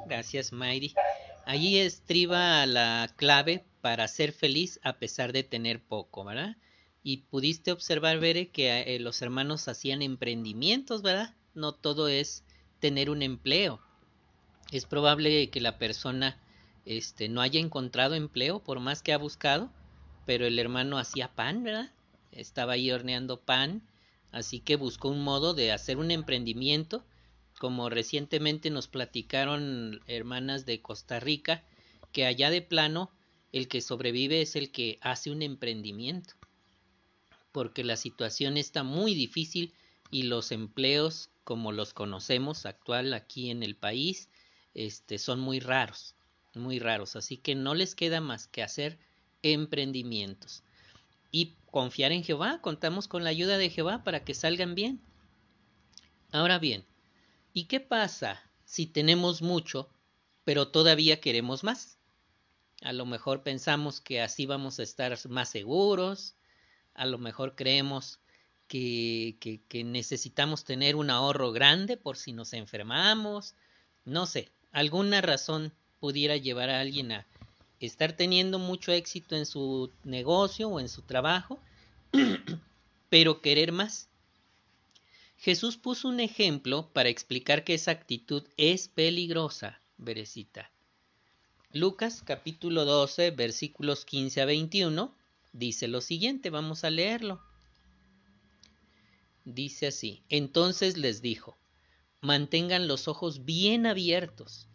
[0.06, 0.94] Gracias, Mayri.
[1.46, 6.56] Allí estriba la clave para ser feliz a pesar de tener poco, ¿verdad?
[7.02, 11.34] Y pudiste observar, Bere, que eh, los hermanos hacían emprendimientos, ¿verdad?
[11.54, 12.44] No todo es
[12.78, 13.80] tener un empleo.
[14.70, 16.38] Es probable que la persona
[16.84, 19.70] este, no haya encontrado empleo por más que ha buscado,
[20.26, 21.92] pero el hermano hacía pan, ¿verdad?
[22.32, 23.82] Estaba ahí horneando pan,
[24.32, 27.04] así que buscó un modo de hacer un emprendimiento,
[27.58, 31.62] como recientemente nos platicaron hermanas de Costa Rica,
[32.12, 33.10] que allá de plano
[33.52, 36.34] el que sobrevive es el que hace un emprendimiento,
[37.52, 39.72] porque la situación está muy difícil
[40.10, 44.28] y los empleos como los conocemos actual aquí en el país
[44.74, 46.14] este son muy raros,
[46.54, 48.98] muy raros, así que no les queda más que hacer
[49.42, 50.62] emprendimientos.
[51.30, 55.00] Y confiar en Jehová, contamos con la ayuda de Jehová para que salgan bien.
[56.32, 56.84] Ahora bien,
[57.52, 59.88] ¿y qué pasa si tenemos mucho,
[60.44, 61.98] pero todavía queremos más?
[62.82, 66.34] A lo mejor pensamos que así vamos a estar más seguros,
[66.94, 68.20] a lo mejor creemos
[68.68, 73.54] que, que, que, necesitamos tener un ahorro grande por si nos enfermamos,
[74.04, 77.26] no sé, alguna razón pudiera llevar a alguien a,
[77.80, 81.58] estar teniendo mucho éxito en su negocio o en su trabajo,
[83.08, 84.08] pero querer más.
[85.38, 90.70] Jesús puso un ejemplo para explicar que esa actitud es peligrosa, Berecita.
[91.72, 95.14] Lucas capítulo 12 versículos 15 a 21
[95.52, 97.40] dice lo siguiente, vamos a leerlo.
[99.44, 101.56] Dice así, entonces les dijo,
[102.24, 104.66] mantengan los ojos bien abiertos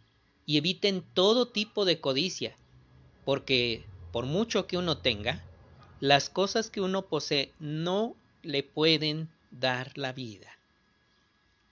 [0.46, 2.56] y eviten todo tipo de codicia
[3.24, 5.42] porque por mucho que uno tenga,
[6.00, 10.48] las cosas que uno posee no le pueden dar la vida.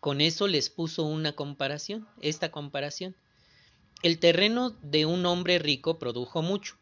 [0.01, 3.17] Con eso les puso una comparación, esta comparación.
[4.03, 6.77] El terreno de un hombre rico produjo mucho.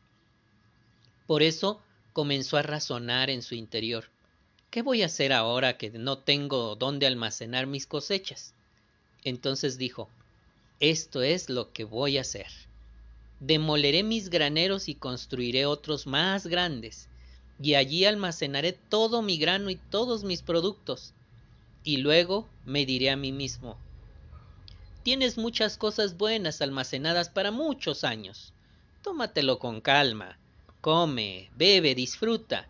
[1.26, 1.80] Por eso
[2.12, 4.10] comenzó a razonar en su interior.
[4.70, 8.52] ¿Qué voy a hacer ahora que no tengo dónde almacenar mis cosechas?
[9.26, 10.08] Entonces dijo,
[10.80, 12.46] esto es lo que voy a hacer
[13.40, 17.08] demoleré mis graneros y construiré otros más grandes,
[17.60, 21.12] y allí almacenaré todo mi grano y todos mis productos.
[21.84, 23.78] Y luego me diré a mí mismo,
[25.02, 28.52] tienes muchas cosas buenas almacenadas para muchos años.
[29.02, 30.38] Tómatelo con calma,
[30.80, 32.68] come, bebe, disfruta.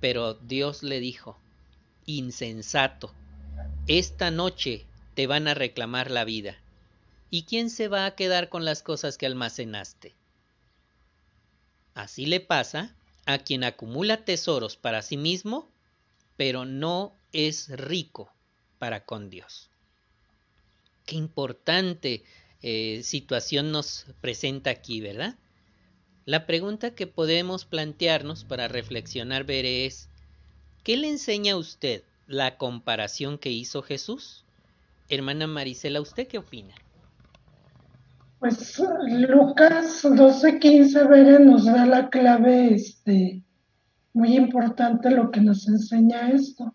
[0.00, 1.36] Pero Dios le dijo,
[2.06, 3.12] insensato,
[3.88, 4.86] esta noche
[5.18, 6.56] te van a reclamar la vida
[7.28, 10.14] ¿Y quién se va a quedar con las cosas que almacenaste?
[11.92, 12.94] Así le pasa
[13.26, 15.68] a quien acumula tesoros para sí mismo,
[16.36, 18.32] pero no es rico
[18.78, 19.70] para con Dios.
[21.04, 22.22] Qué importante
[22.62, 25.34] eh, situación nos presenta aquí, ¿verdad?
[26.26, 30.08] La pregunta que podemos plantearnos para reflexionar ver es,
[30.84, 34.44] ¿qué le enseña a usted la comparación que hizo Jesús?
[35.08, 36.74] Hermana Marisela, ¿usted qué opina?
[38.38, 38.80] Pues
[39.28, 43.42] Lucas 12:15, Bere, nos da la clave este,
[44.12, 46.74] muy importante lo que nos enseña esto.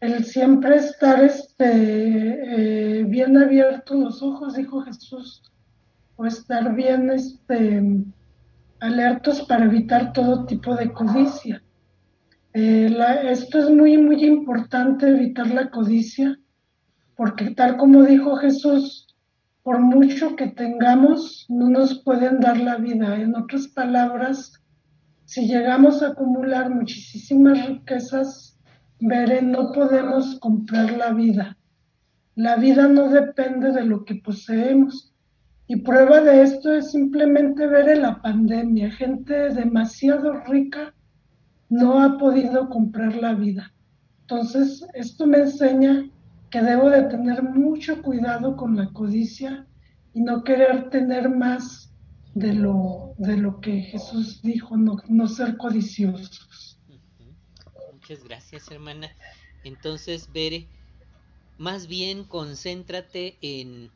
[0.00, 5.42] El siempre estar este, eh, bien abiertos los ojos, dijo Jesús,
[6.16, 7.82] o estar bien este,
[8.80, 11.62] alertos para evitar todo tipo de codicia.
[12.52, 12.94] Eh,
[13.24, 16.38] esto es muy, muy importante, evitar la codicia,
[17.16, 19.06] porque tal como dijo Jesús,
[19.62, 23.16] por mucho que tengamos, no nos pueden dar la vida.
[23.20, 24.62] En otras palabras,
[25.24, 28.58] si llegamos a acumular muchísimas riquezas,
[29.00, 31.56] veré, no podemos comprar la vida.
[32.36, 35.12] La vida no depende de lo que poseemos.
[35.66, 40.94] Y prueba de esto es simplemente ver en la pandemia, gente demasiado rica
[41.68, 43.72] no ha podido comprar la vida.
[44.20, 46.08] Entonces, esto me enseña
[46.50, 49.66] que debo de tener mucho cuidado con la codicia
[50.14, 51.92] y no querer tener más
[52.34, 56.78] de lo, de lo que Jesús dijo, no, no ser codiciosos.
[57.92, 59.10] Muchas gracias, hermana.
[59.64, 60.68] Entonces, Bere,
[61.58, 63.90] más bien concéntrate en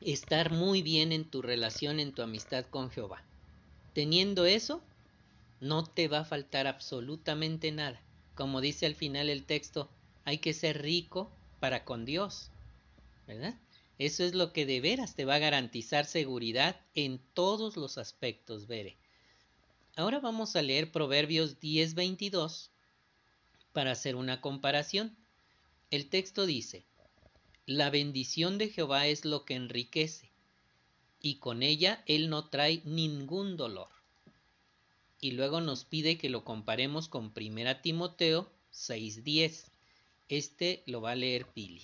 [0.00, 3.22] estar muy bien en tu relación, en tu amistad con Jehová.
[3.94, 4.82] Teniendo eso,
[5.60, 8.00] no te va a faltar absolutamente nada.
[8.34, 9.88] Como dice al final el texto,
[10.24, 11.30] hay que ser rico
[11.62, 12.50] para con Dios.
[13.28, 13.54] ¿Verdad?
[13.96, 18.66] Eso es lo que de veras te va a garantizar seguridad en todos los aspectos,
[18.66, 18.96] Bere.
[19.94, 22.70] Ahora vamos a leer Proverbios 10:22
[23.72, 25.16] para hacer una comparación.
[25.92, 26.84] El texto dice,
[27.64, 30.32] La bendición de Jehová es lo que enriquece,
[31.20, 33.88] y con ella él no trae ningún dolor.
[35.20, 39.71] Y luego nos pide que lo comparemos con 1 Timoteo 6:10.
[40.32, 41.82] Este lo va a leer Pili.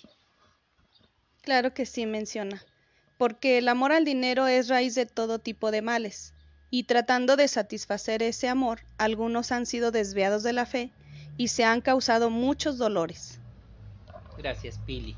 [1.43, 2.65] Claro que sí menciona,
[3.19, 6.33] porque el amor al dinero es raíz de todo tipo de males,
[6.71, 10.91] y tratando de satisfacer ese amor, algunos han sido desviados de la fe
[11.37, 13.39] y se han causado muchos dolores.
[14.35, 15.15] Gracias, Pili.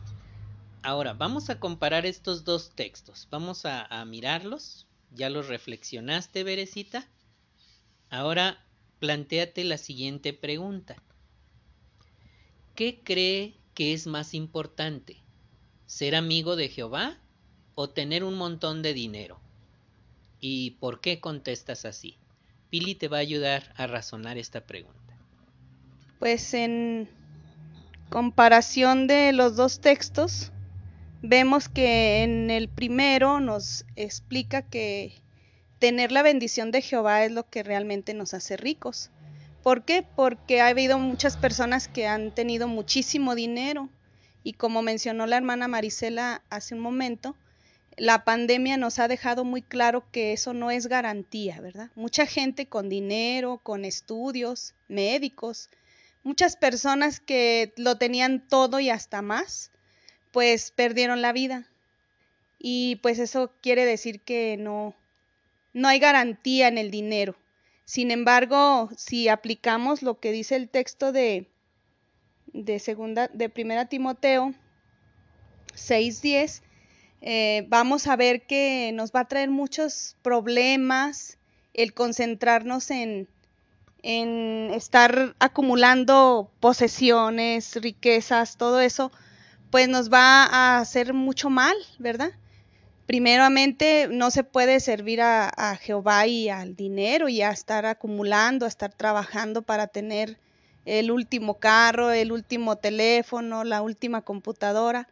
[0.84, 3.29] Ahora, vamos a comparar estos dos textos.
[3.32, 4.88] Vamos a, a mirarlos.
[5.09, 7.07] ¿Ya los reflexionaste, Berecita?
[8.09, 8.61] Ahora,
[8.99, 11.01] planteate la siguiente pregunta.
[12.76, 15.17] ¿Qué cree que es más importante?
[15.86, 17.17] ¿Ser amigo de Jehová
[17.76, 19.39] o tener un montón de dinero?
[20.39, 22.17] ¿Y por qué contestas así?
[22.69, 25.17] Pili te va a ayudar a razonar esta pregunta.
[26.19, 27.09] Pues en
[28.09, 30.51] comparación de los dos textos,
[31.22, 35.13] vemos que en el primero nos explica que
[35.80, 39.09] tener la bendición de Jehová es lo que realmente nos hace ricos.
[39.64, 40.03] ¿Por qué?
[40.16, 43.89] Porque ha habido muchas personas que han tenido muchísimo dinero
[44.43, 47.36] y como mencionó la hermana Marisela hace un momento,
[47.95, 51.91] la pandemia nos ha dejado muy claro que eso no es garantía, ¿verdad?
[51.95, 55.70] Mucha gente con dinero, con estudios, médicos,
[56.24, 59.70] muchas personas que lo tenían todo y hasta más,
[60.32, 61.68] pues perdieron la vida.
[62.57, 64.95] Y pues eso quiere decir que no,
[65.74, 67.36] no hay garantía en el dinero.
[67.86, 71.51] Sin embargo, si aplicamos lo que dice el texto de
[72.53, 74.53] de segunda de primera Timoteo
[75.73, 76.61] 6:10
[77.21, 81.38] eh, vamos a ver que nos va a traer muchos problemas
[81.73, 83.29] el concentrarnos en
[84.03, 89.11] en estar acumulando posesiones, riquezas, todo eso,
[89.69, 92.32] pues nos va a hacer mucho mal, ¿verdad?
[93.12, 98.64] Primeramente, no se puede servir a, a Jehová y al dinero y a estar acumulando,
[98.64, 100.39] a estar trabajando para tener
[100.86, 105.09] el último carro, el último teléfono, la última computadora,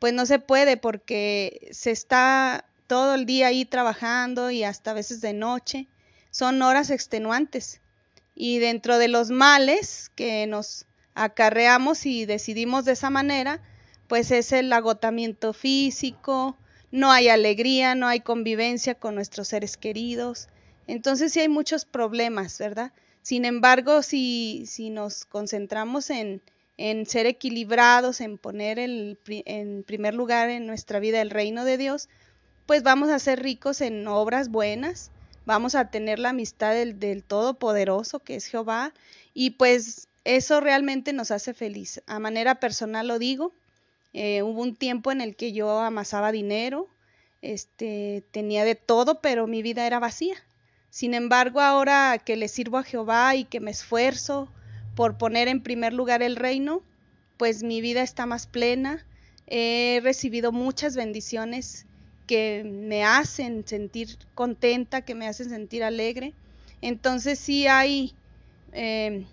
[0.00, 4.94] pues no se puede porque se está todo el día ahí trabajando y hasta a
[4.94, 5.86] veces de noche.
[6.32, 7.80] Son horas extenuantes.
[8.34, 13.60] Y dentro de los males que nos acarreamos y decidimos de esa manera,
[14.08, 16.56] pues es el agotamiento físico,
[16.90, 20.48] no hay alegría, no hay convivencia con nuestros seres queridos.
[20.86, 22.92] Entonces sí hay muchos problemas, ¿verdad?
[23.22, 26.40] Sin embargo, si, si nos concentramos en,
[26.76, 31.78] en ser equilibrados, en poner el, en primer lugar en nuestra vida el reino de
[31.78, 32.08] Dios,
[32.66, 35.10] pues vamos a ser ricos en obras buenas,
[35.44, 38.92] vamos a tener la amistad del, del Todopoderoso, que es Jehová,
[39.34, 42.02] y pues eso realmente nos hace feliz.
[42.06, 43.52] A manera personal lo digo,
[44.18, 46.88] eh, hubo un tiempo en el que yo amasaba dinero,
[47.42, 50.36] este, tenía de todo, pero mi vida era vacía.
[50.88, 54.48] Sin embargo, ahora que le sirvo a Jehová y que me esfuerzo
[54.94, 56.82] por poner en primer lugar el reino,
[57.36, 59.04] pues mi vida está más plena.
[59.46, 61.84] He recibido muchas bendiciones
[62.26, 66.32] que me hacen sentir contenta, que me hacen sentir alegre.
[66.80, 68.14] Entonces sí hay
[68.72, 69.26] eh,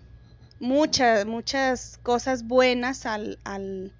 [0.60, 3.90] muchas, muchas cosas buenas al, al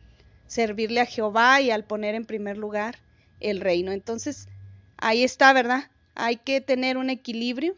[0.54, 2.98] servirle a Jehová y al poner en primer lugar
[3.40, 3.92] el reino.
[3.92, 4.48] Entonces,
[4.96, 5.90] ahí está, ¿verdad?
[6.14, 7.74] hay que tener un equilibrio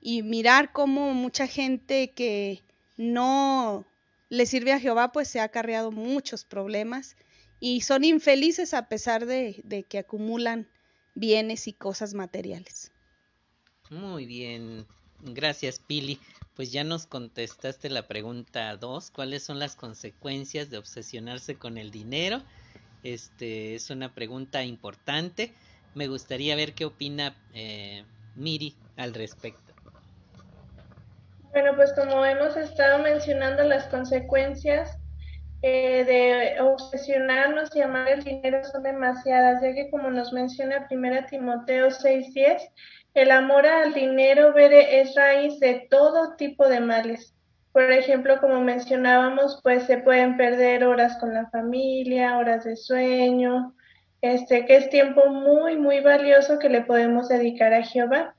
[0.00, 2.62] y mirar cómo mucha gente que
[2.96, 3.84] no
[4.28, 7.16] le sirve a Jehová pues se ha acarreado muchos problemas
[7.60, 10.68] y son infelices a pesar de, de que acumulan
[11.14, 12.90] bienes y cosas materiales.
[13.90, 14.86] Muy bien,
[15.20, 16.18] gracias Pili.
[16.54, 21.90] Pues ya nos contestaste la pregunta 2, ¿cuáles son las consecuencias de obsesionarse con el
[21.90, 22.42] dinero?
[23.02, 25.52] Este es una pregunta importante.
[25.94, 28.04] Me gustaría ver qué opina eh,
[28.36, 29.74] Miri al respecto.
[31.52, 34.98] Bueno, pues como hemos estado mencionando, las consecuencias
[35.62, 41.26] eh, de obsesionarnos y amar el dinero son demasiadas, ya que como nos menciona 1
[41.30, 42.60] Timoteo 6:10,
[43.14, 47.32] el amor al dinero es raíz de todo tipo de males.
[47.72, 53.74] Por ejemplo, como mencionábamos, pues se pueden perder horas con la familia, horas de sueño,
[54.20, 58.34] este, que es tiempo muy, muy valioso que le podemos dedicar a Jehová.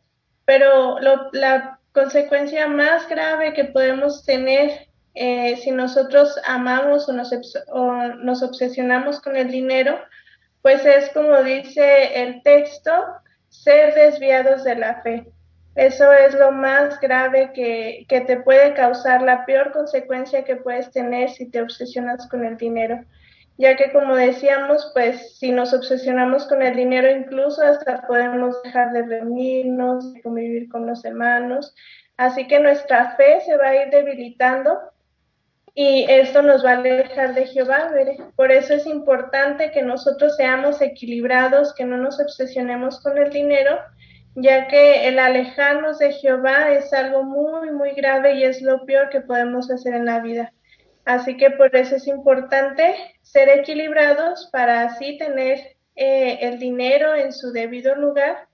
[0.45, 7.32] Pero la consecuencia más grave que podemos tener eh, si nosotros amamos o nos,
[7.69, 9.97] o nos obsesionamos con el dinero,
[10.61, 12.91] pues es como dice el texto,
[13.64, 15.26] ser desviados de la fe.
[15.76, 20.89] Eso es lo más grave que, que, te puede causar, la peor consecuencia que puedes
[20.91, 23.03] tener si te obsesionas con el dinero.
[23.58, 28.91] Ya que como decíamos, pues si nos obsesionamos con el dinero, incluso hasta podemos dejar
[28.91, 31.76] de reunirnos, de convivir con los hermanos.
[32.18, 34.80] Así que nuestra fe se va a ir debilitando
[35.78, 37.91] y esto nos va a alejar de Jehová.
[38.38, 43.78] Por eso es importante que nosotros seamos equilibrados, que no nos obsesionemos con el dinero,
[44.36, 49.09] ya que el alejarnos de Jehová es algo muy, muy grave y es lo peor
[49.09, 50.53] que podemos hacer en la vida.
[51.03, 57.34] Así que por eso es importante ser equilibrados para así tener eh, el dinero en
[57.34, 58.47] su debido lugar,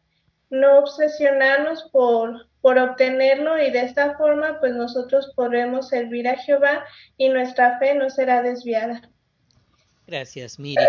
[0.49, 6.85] no obsesionarnos por por obtenerlo y de esta forma pues nosotros podremos servir a Jehová
[7.17, 9.01] y nuestra fe no será desviada.
[10.07, 10.83] Gracias, Miri.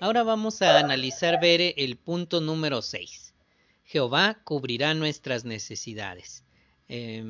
[0.00, 3.34] Ahora vamos a analizar, ver el punto número 6.
[3.84, 6.44] Jehová cubrirá nuestras necesidades.
[6.88, 7.24] Eh,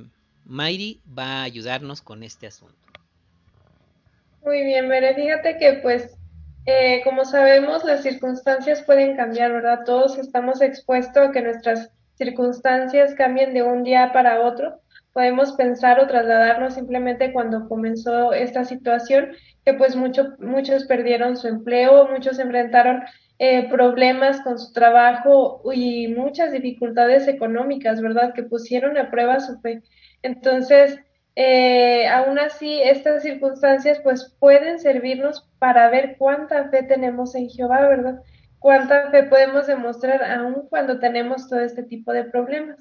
[0.45, 2.77] Mayri va a ayudarnos con este asunto.
[4.43, 5.15] Muy bien, Bere.
[5.15, 6.17] Fíjate que pues
[6.67, 9.85] eh, como sabemos las circunstancias pueden cambiar, ¿verdad?
[9.87, 14.81] Todos estamos expuestos a que nuestras circunstancias cambien de un día para otro.
[15.13, 19.31] Podemos pensar o trasladarnos simplemente cuando comenzó esta situación,
[19.65, 23.03] que pues mucho, muchos perdieron su empleo, muchos enfrentaron
[23.39, 28.35] eh, problemas con su trabajo y muchas dificultades económicas, ¿verdad?
[28.35, 29.83] Que pusieron a prueba su fe.
[30.23, 30.99] Entonces,
[31.37, 37.89] eh, aún así, estas circunstancias pues pueden servirnos para ver cuánta fe tenemos en Jehová,
[37.89, 38.23] ¿verdad?
[38.59, 42.79] Cuánta fe podemos demostrar aún cuando tenemos todo este tipo de problemas.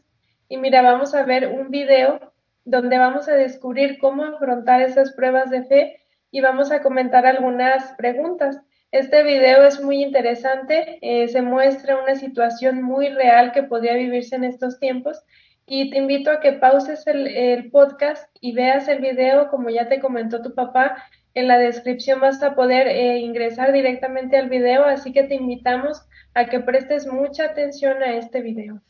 [0.50, 2.34] Y mira, vamos a ver un video
[2.66, 6.02] donde vamos a descubrir cómo afrontar esas pruebas de fe
[6.32, 8.60] y vamos a comentar algunas preguntas.
[8.92, 14.36] Este video es muy interesante, eh, se muestra una situación muy real que podría vivirse
[14.36, 15.22] en estos tiempos
[15.66, 19.90] y te invito a que pauses el, el podcast y veas el video, como ya
[19.90, 21.04] te comentó tu papá,
[21.34, 26.02] en la descripción vas a poder eh, ingresar directamente al video, así que te invitamos
[26.34, 28.82] a que prestes mucha atención a este video.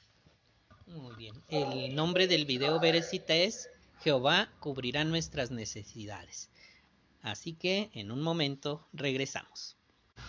[0.85, 1.35] Muy bien.
[1.49, 3.69] El nombre del video, Berecita, es
[4.01, 6.49] Jehová cubrirá nuestras necesidades.
[7.21, 9.77] Así que en un momento regresamos.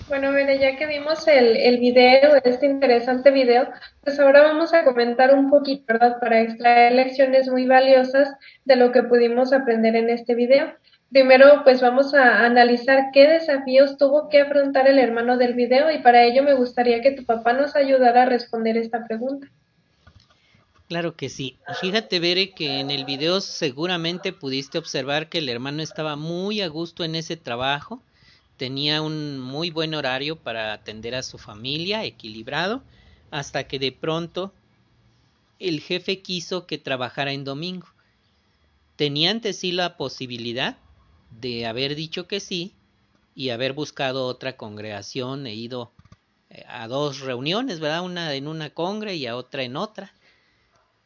[0.08, 3.68] Bueno, mire, ya que vimos el, el video, este interesante video,
[4.02, 6.18] pues ahora vamos a comentar un poquito, ¿verdad?
[6.20, 8.28] Para extraer lecciones muy valiosas
[8.64, 10.74] de lo que pudimos aprender en este video.
[11.10, 16.02] Primero, pues vamos a analizar qué desafíos tuvo que afrontar el hermano del video y
[16.02, 19.48] para ello me gustaría que tu papá nos ayudara a responder esta pregunta.
[20.88, 21.56] Claro que sí.
[21.80, 26.68] Fíjate, Bere, que en el video seguramente pudiste observar que el hermano estaba muy a
[26.68, 28.02] gusto en ese trabajo,
[28.58, 32.82] tenía un muy buen horario para atender a su familia, equilibrado,
[33.30, 34.52] hasta que de pronto
[35.58, 37.86] el jefe quiso que trabajara en domingo.
[38.96, 40.76] Tenía ante sí la posibilidad
[41.30, 42.74] de haber dicho que sí
[43.34, 45.92] y haber buscado otra congregación e ido
[46.50, 48.04] eh, a dos reuniones, ¿verdad?
[48.04, 50.12] Una en una congre y a otra en otra.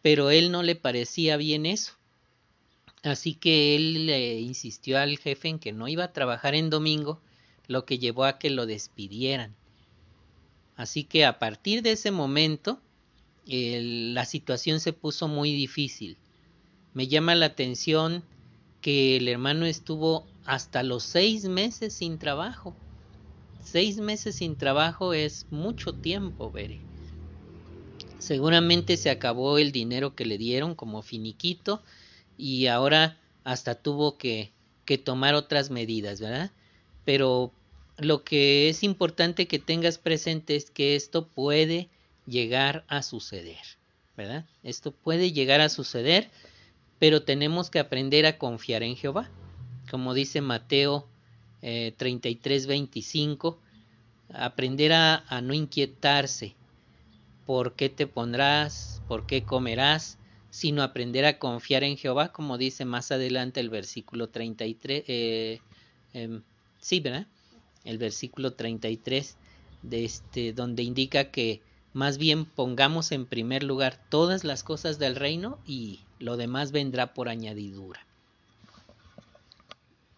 [0.00, 1.92] Pero él no le parecía bien eso.
[3.02, 7.20] Así que él le insistió al jefe en que no iba a trabajar en domingo,
[7.66, 9.54] lo que llevó a que lo despidieran.
[10.76, 12.80] Así que a partir de ese momento
[13.44, 16.16] la situación se puso muy difícil.
[16.94, 18.22] Me llama la atención
[18.82, 22.74] que el hermano estuvo hasta los seis meses sin trabajo.
[23.64, 26.80] Seis meses sin trabajo es mucho tiempo, Bere.
[28.18, 31.82] Seguramente se acabó el dinero que le dieron como finiquito
[32.36, 34.52] y ahora hasta tuvo que,
[34.84, 36.50] que tomar otras medidas, ¿verdad?
[37.04, 37.52] Pero
[37.98, 41.88] lo que es importante que tengas presente es que esto puede
[42.26, 43.62] llegar a suceder,
[44.16, 44.44] ¿verdad?
[44.62, 46.30] Esto puede llegar a suceder
[47.02, 49.28] pero tenemos que aprender a confiar en Jehová.
[49.90, 51.08] Como dice Mateo
[51.60, 53.58] eh, 33, 25,
[54.32, 56.54] aprender a, no inquietarse
[57.44, 60.18] por qué te pondrás, por qué comerás,
[60.50, 65.60] sino aprender a confiar en Jehová, como dice más adelante el versículo 33, eh,
[66.14, 66.40] eh,
[66.78, 67.26] sí, ¿verdad?
[67.84, 69.36] El versículo 33,
[69.82, 71.62] de este, donde indica que
[71.94, 77.14] más bien pongamos en primer lugar todas las cosas del reino y lo demás vendrá
[77.14, 78.00] por añadidura.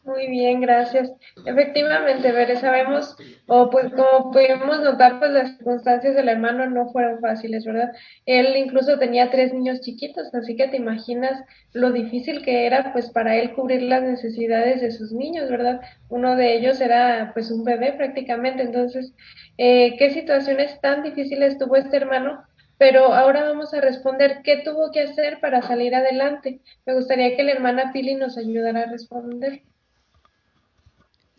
[0.05, 1.11] Muy bien, gracias.
[1.47, 7.21] Efectivamente, Bere, sabemos, o pues como pudimos notar, pues las circunstancias del hermano no fueron
[7.21, 7.91] fáciles, ¿verdad?
[8.27, 11.43] Él incluso tenía tres niños chiquitos, así que te imaginas
[11.73, 15.81] lo difícil que era, pues para él cubrir las necesidades de sus niños, ¿verdad?
[16.11, 18.63] Uno de ellos era, pues, un bebé prácticamente.
[18.63, 19.15] Entonces,
[19.57, 22.45] eh, ¿qué situaciones tan difíciles tuvo este hermano?
[22.85, 26.61] Pero ahora vamos a responder qué tuvo que hacer para salir adelante.
[26.85, 29.63] Me gustaría que la hermana Pili nos ayudara a responder.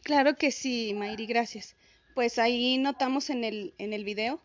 [0.02, 1.76] Claro que sí, Mayri, gracias.
[2.16, 4.42] Pues ahí notamos en el, en el video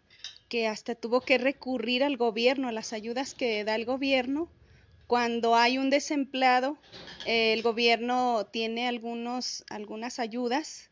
[0.51, 4.51] que hasta tuvo que recurrir al gobierno, a las ayudas que da el gobierno.
[5.07, 6.76] Cuando hay un desempleado,
[7.24, 10.90] el gobierno tiene algunos, algunas ayudas,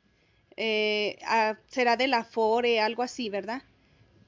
[0.56, 1.18] eh,
[1.66, 3.62] será de la FORE, algo así, ¿verdad?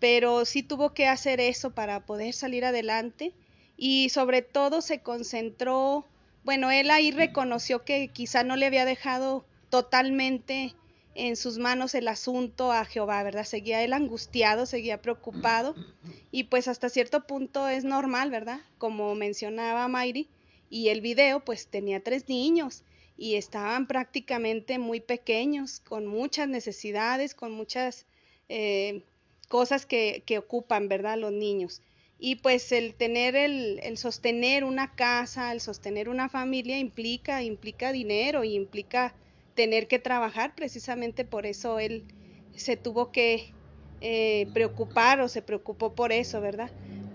[0.00, 3.32] Pero sí tuvo que hacer eso para poder salir adelante
[3.76, 6.06] y sobre todo se concentró,
[6.42, 10.74] bueno, él ahí reconoció que quizá no le había dejado totalmente
[11.14, 13.44] en sus manos el asunto a Jehová, ¿verdad?
[13.44, 15.74] Seguía él angustiado, seguía preocupado
[16.30, 18.60] y pues hasta cierto punto es normal, ¿verdad?
[18.78, 20.28] Como mencionaba Mayri,
[20.70, 22.84] y el video pues tenía tres niños
[23.16, 28.06] y estaban prácticamente muy pequeños, con muchas necesidades, con muchas
[28.48, 29.02] eh,
[29.50, 31.18] cosas que, ocupan, ¿verdad?
[31.18, 31.82] Los niños.
[32.20, 37.90] Y pues el tener, el, el sostener una casa, el sostener una familia implica, implica
[37.90, 39.12] dinero y implica
[39.54, 42.04] tener que trabajar, precisamente por eso él
[42.54, 43.52] se tuvo que
[44.00, 46.70] eh, preocupar o se preocupó por eso, ¿verdad?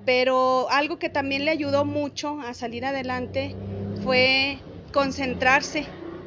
[0.06, 3.56] Pero algo que también le ayudó mucho a salir adelante
[4.04, 4.60] fue
[4.92, 5.86] concentrarse,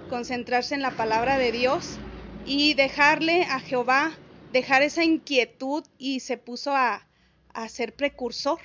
[0.08, 1.98] concentrarse en la palabra de Dios
[2.46, 4.12] y dejarle a Jehová,
[4.52, 7.06] dejar esa inquietud y se puso a,
[7.54, 8.60] a ser precursor.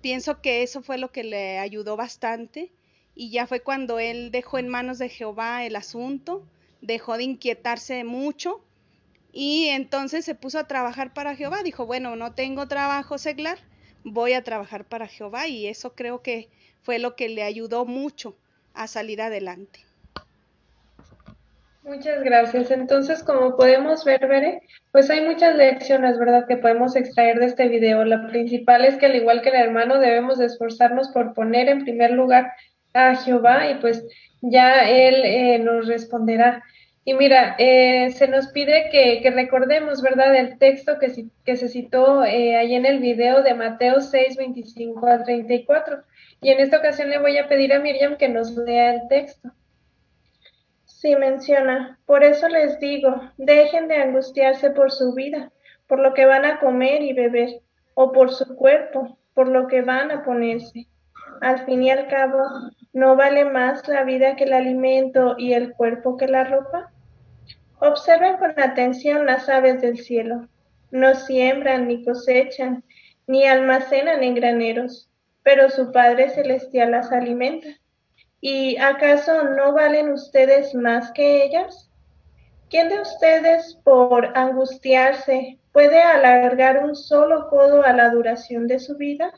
[0.00, 2.72] Pienso que eso fue lo que le ayudó bastante
[3.14, 6.46] y ya fue cuando él dejó en manos de Jehová el asunto
[6.84, 8.62] dejó de inquietarse mucho
[9.32, 11.62] y entonces se puso a trabajar para Jehová.
[11.62, 13.58] Dijo, bueno, no tengo trabajo seglar,
[14.04, 16.50] voy a trabajar para Jehová y eso creo que
[16.82, 18.36] fue lo que le ayudó mucho
[18.74, 19.80] a salir adelante.
[21.84, 22.70] Muchas gracias.
[22.70, 27.68] Entonces, como podemos ver, Bere, pues hay muchas lecciones, ¿verdad?, que podemos extraer de este
[27.68, 28.06] video.
[28.06, 32.12] La principal es que, al igual que el hermano, debemos esforzarnos por poner en primer
[32.12, 32.52] lugar
[32.94, 34.02] a Jehová y pues
[34.40, 36.62] ya Él eh, nos responderá.
[37.04, 42.24] Y mira, eh, se nos pide que, recordemos, ¿verdad?, el texto que, que se citó
[42.24, 45.98] eh, ahí en el video de Mateo 6, 25 al 34.
[46.40, 49.52] Y en esta ocasión le voy a pedir a Miriam que nos lea el texto.
[51.04, 55.52] Sí, menciona, por eso les digo, dejen de angustiarse por su vida,
[55.86, 57.60] por lo que van a comer y beber,
[57.92, 60.86] o por su cuerpo, por lo que van a ponerse.
[61.42, 62.38] Al fin y al cabo,
[62.94, 66.90] ¿no vale más la vida que el alimento y el cuerpo que la ropa?
[67.80, 70.48] Observen con atención las aves del cielo.
[70.90, 72.82] No siembran ni cosechan,
[73.26, 75.10] ni almacenan en graneros,
[75.42, 77.68] pero su Padre Celestial las alimenta.
[78.46, 81.90] ¿Y acaso no valen ustedes más que ellas?
[82.68, 88.98] ¿Quién de ustedes, por angustiarse, puede alargar un solo codo a la duración de su
[88.98, 89.32] vida?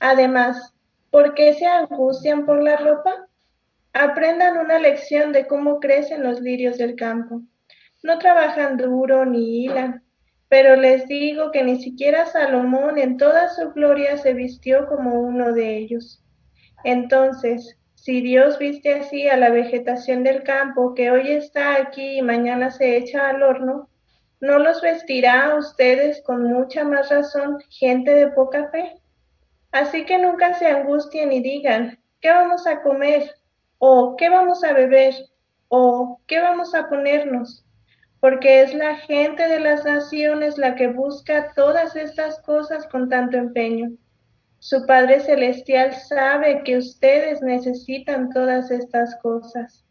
[0.00, 0.72] Además,
[1.10, 3.28] ¿por qué se angustian por la ropa?
[3.92, 7.42] Aprendan una lección de cómo crecen los lirios del campo.
[8.02, 10.02] No trabajan duro ni hilan,
[10.48, 15.52] pero les digo que ni siquiera Salomón en toda su gloria se vistió como uno
[15.52, 16.24] de ellos.
[16.82, 17.76] Entonces,
[18.06, 22.70] si Dios viste así a la vegetación del campo que hoy está aquí y mañana
[22.70, 23.90] se echa al horno,
[24.40, 29.02] ¿no los vestirá a ustedes con mucha más razón gente de poca fe?
[29.72, 33.34] Así que nunca se angustien y digan, ¿qué vamos a comer?
[33.78, 35.14] o qué vamos a beber,
[35.68, 37.66] o qué vamos a ponernos,
[38.20, 43.36] porque es la gente de las naciones la que busca todas estas cosas con tanto
[43.36, 43.90] empeño.
[44.58, 49.84] Su Padre Celestial sabe que ustedes necesitan todas estas cosas.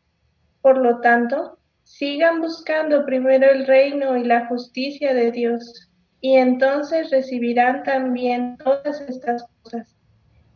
[0.61, 5.89] Por lo tanto, sigan buscando primero el reino y la justicia de Dios,
[6.19, 9.95] y entonces recibirán también todas estas cosas.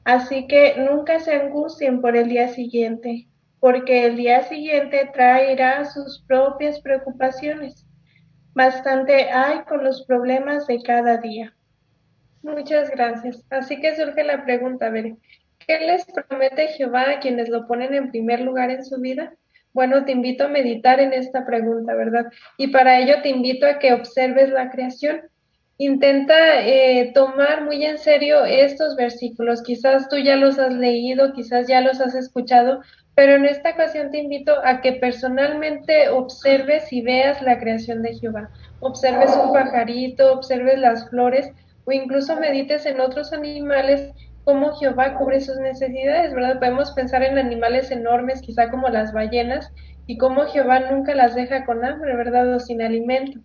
[0.03, 3.27] Así que nunca se angustien por el día siguiente,
[3.59, 7.85] porque el día siguiente traerá sus propias preocupaciones.
[8.55, 11.53] Bastante hay con los problemas de cada día.
[12.41, 13.43] Muchas gracias.
[13.49, 18.41] Así que surge la pregunta, ¿qué les promete Jehová a quienes lo ponen en primer
[18.41, 19.33] lugar en su vida?
[19.73, 22.25] Bueno, te invito a meditar en esta pregunta, ¿verdad?
[22.57, 25.21] Y para ello te invito a que observes la creación.
[25.77, 29.61] Intenta eh, tomar muy en serio estos versículos.
[29.61, 32.81] Quizás tú ya los has leído, quizás ya los has escuchado,
[33.15, 38.15] pero en esta ocasión te invito a que personalmente observes y veas la creación de
[38.15, 38.49] Jehová.
[38.79, 41.51] Observes un pajarito, observes las flores
[41.89, 44.11] o incluso medites en otros animales
[44.43, 46.59] cómo Jehová cubre sus necesidades, ¿verdad?
[46.59, 49.71] Podemos pensar en animales enormes, quizá como las ballenas,
[50.05, 52.55] y cómo Jehová nunca las deja con hambre, ¿verdad?
[52.55, 53.39] O sin alimento.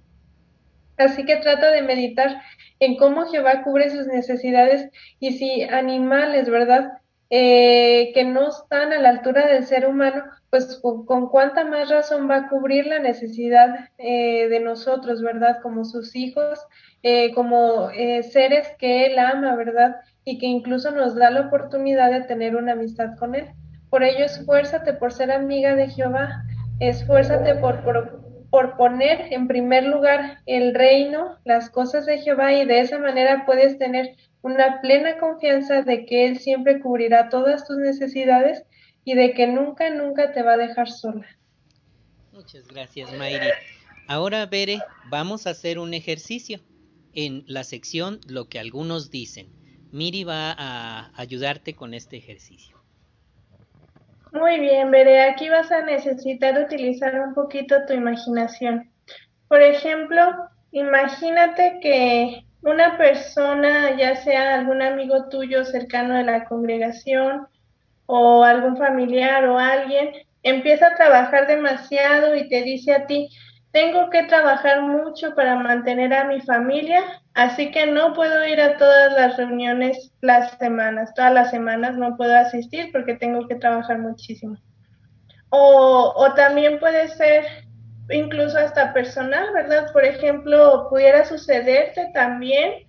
[0.96, 2.40] Así que trata de meditar
[2.80, 4.90] en cómo Jehová cubre sus necesidades
[5.20, 6.92] y si animales, ¿verdad?
[7.30, 12.30] Eh, que no están a la altura del ser humano, pues con, cuánta más razón
[12.30, 15.58] va a cubrir la necesidad eh, de nosotros, ¿verdad?
[15.62, 16.60] Como sus hijos,
[17.04, 17.90] eh, como
[18.32, 19.96] seres que Él ama, ¿verdad?
[20.24, 23.46] Y que incluso nos da la oportunidad de tener una amistad con Él.
[23.90, 26.42] Por ello, esfuérzate por ser amiga de Jehová,
[26.80, 28.24] esfuérzate por, por
[28.54, 33.44] por poner en primer lugar el reino, las cosas de Jehová y de esa manera
[33.46, 38.62] puedes tener una plena confianza de que Él siempre cubrirá todas tus necesidades
[39.04, 41.26] y de que nunca, nunca te va a dejar sola.
[42.32, 43.48] Muchas gracias, Mayri.
[44.06, 44.78] Ahora, Bere,
[45.08, 46.60] vamos a hacer un ejercicio
[47.14, 49.48] en la sección Lo que algunos dicen.
[49.92, 52.76] Miri va a ayudarte con este ejercicio.
[54.32, 58.90] Muy bien, Bere, aquí vas a necesitar utilizar un poquito tu imaginación.
[59.46, 60.20] Por ejemplo,
[60.72, 67.46] imagínate que una persona, ya sea algún amigo tuyo cercano de la congregación
[68.06, 70.10] o algún familiar o alguien,
[70.42, 73.28] empieza a trabajar demasiado y te dice a ti,
[73.74, 77.02] tengo que trabajar mucho para mantener a mi familia,
[77.34, 81.12] así que no puedo ir a todas las reuniones las semanas.
[81.12, 84.56] Todas las semanas no puedo asistir porque tengo que trabajar muchísimo.
[85.48, 87.46] O, o también puede ser
[88.10, 89.92] incluso hasta personal, ¿verdad?
[89.92, 92.86] Por ejemplo, pudiera sucederte también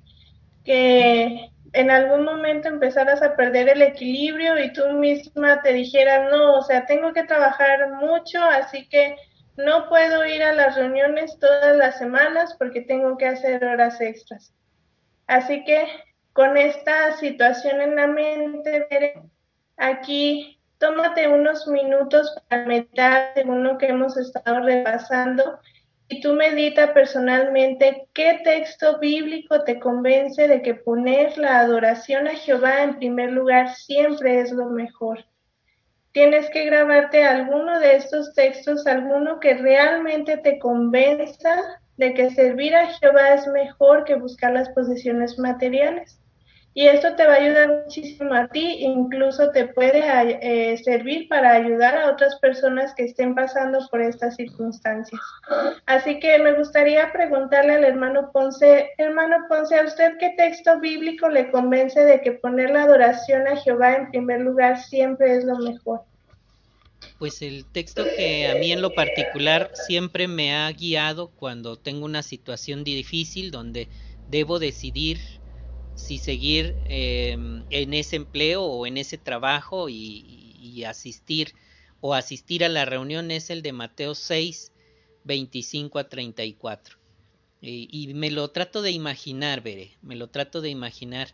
[0.63, 6.59] que en algún momento empezaras a perder el equilibrio y tú misma te dijeras, no,
[6.59, 9.15] o sea, tengo que trabajar mucho, así que
[9.57, 14.53] no puedo ir a las reuniones todas las semanas porque tengo que hacer horas extras.
[15.27, 15.87] Así que
[16.33, 18.87] con esta situación en la mente,
[19.77, 25.59] aquí tómate unos minutos para meditar según lo que hemos estado repasando
[26.07, 32.35] y tú medita personalmente qué texto bíblico te convence de que poner la adoración a
[32.35, 35.25] Jehová en primer lugar siempre es lo mejor
[36.16, 42.74] tienes que grabarte alguno de estos textos, alguno que realmente te convenza de que servir
[42.74, 46.18] a Jehová es mejor que buscar las posesiones materiales.
[46.78, 50.01] Y esto te va a ayudar muchísimo a ti, incluso te puede
[50.41, 55.21] eh, servir para ayudar a otras personas que estén pasando por estas circunstancias.
[55.86, 61.30] Así que me gustaría preguntarle al hermano Ponce, hermano Ponce, ¿a usted qué texto bíblico
[61.30, 65.57] le convence de que poner la adoración a Jehová en primer lugar siempre es lo
[65.57, 66.01] mejor?
[67.19, 72.03] Pues el texto que a mí en lo particular siempre me ha guiado cuando tengo
[72.03, 73.88] una situación difícil donde
[74.30, 75.19] debo decidir
[75.95, 81.55] si seguir em, en ese empleo o en ese trabajo y, asistir
[82.01, 84.73] o asistir a la reunión es el de Mateo 6,
[85.23, 86.97] 25 a 34.
[87.61, 91.33] Y, me lo trato de imaginar, veré, me lo trato de imaginar.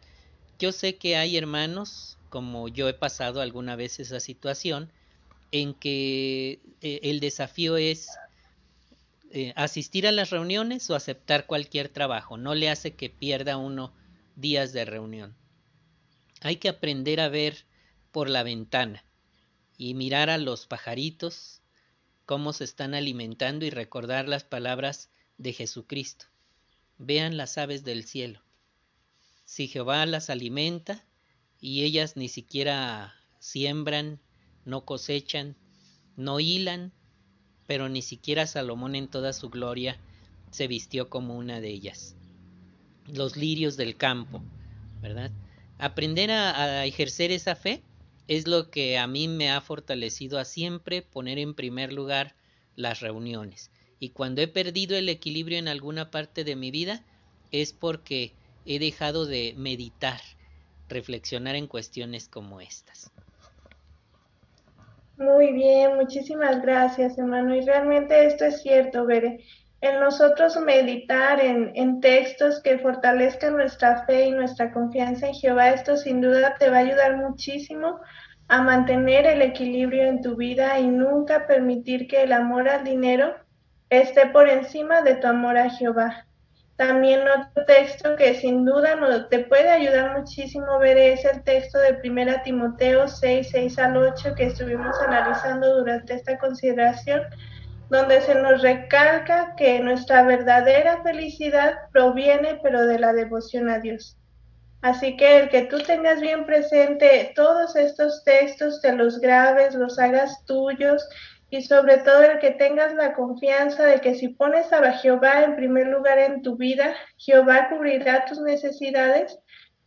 [0.59, 4.91] Yo sé que hay hermanos, como yo he pasado alguna vez esa situación,
[5.51, 8.07] en que eh, el desafío es
[9.31, 12.37] eh, asistir a las reuniones o aceptar cualquier trabajo.
[12.37, 13.91] No le hace que pierda uno
[14.35, 15.35] días de reunión.
[16.41, 17.65] Hay que aprender a ver
[18.11, 19.03] por la ventana
[19.77, 21.61] y mirar a los pajaritos
[22.25, 26.25] cómo se están alimentando y recordar las palabras de Jesucristo.
[26.97, 28.41] Vean las aves del cielo.
[29.45, 31.03] Si Jehová las alimenta
[31.59, 34.19] y ellas ni siquiera siembran,
[34.65, 35.57] no cosechan,
[36.15, 36.93] no hilan,
[37.67, 39.99] pero ni siquiera Salomón en toda su gloria
[40.51, 42.15] se vistió como una de ellas.
[43.13, 44.41] Los lirios del campo,
[45.01, 45.31] ¿verdad?
[45.77, 47.81] Aprender a, ejercer esa fe
[48.27, 52.35] es lo que a mí me ha fortalecido a siempre poner en primer lugar
[52.75, 53.71] las reuniones.
[53.99, 57.03] Y cuando he perdido el equilibrio en alguna parte de mi vida
[57.51, 58.33] es porque
[58.65, 60.21] he dejado de meditar,
[60.87, 63.11] reflexionar en cuestiones como estas.
[65.17, 67.55] Muy bien, muchísimas gracias, hermano.
[67.55, 69.43] Y realmente esto es cierto, Bere.
[69.81, 75.69] El nosotros meditar en, en, textos que fortalezcan nuestra fe y nuestra confianza en Jehová,
[75.69, 77.99] esto sin duda te va a ayudar muchísimo
[78.47, 83.33] a mantener el equilibrio en tu vida y nunca permitir que el amor al dinero
[83.89, 86.25] esté por encima de tu amor a Jehová.
[86.75, 88.97] También otro texto que sin duda
[89.29, 94.33] te puede ayudar muchísimo ver es el texto de 1 Timoteo 6, 6 al 8
[94.35, 97.21] que estuvimos analizando durante esta consideración,
[97.91, 104.17] donde se nos recalca que nuestra verdadera felicidad proviene pero de la devoción a Dios.
[104.81, 109.99] Así que el que tú tengas bien presente todos estos textos, te los grabes, los
[109.99, 111.05] hagas tuyos
[111.49, 115.57] y sobre todo el que tengas la confianza de que si pones a Jehová en
[115.57, 119.37] primer lugar en tu vida, Jehová cubrirá tus necesidades,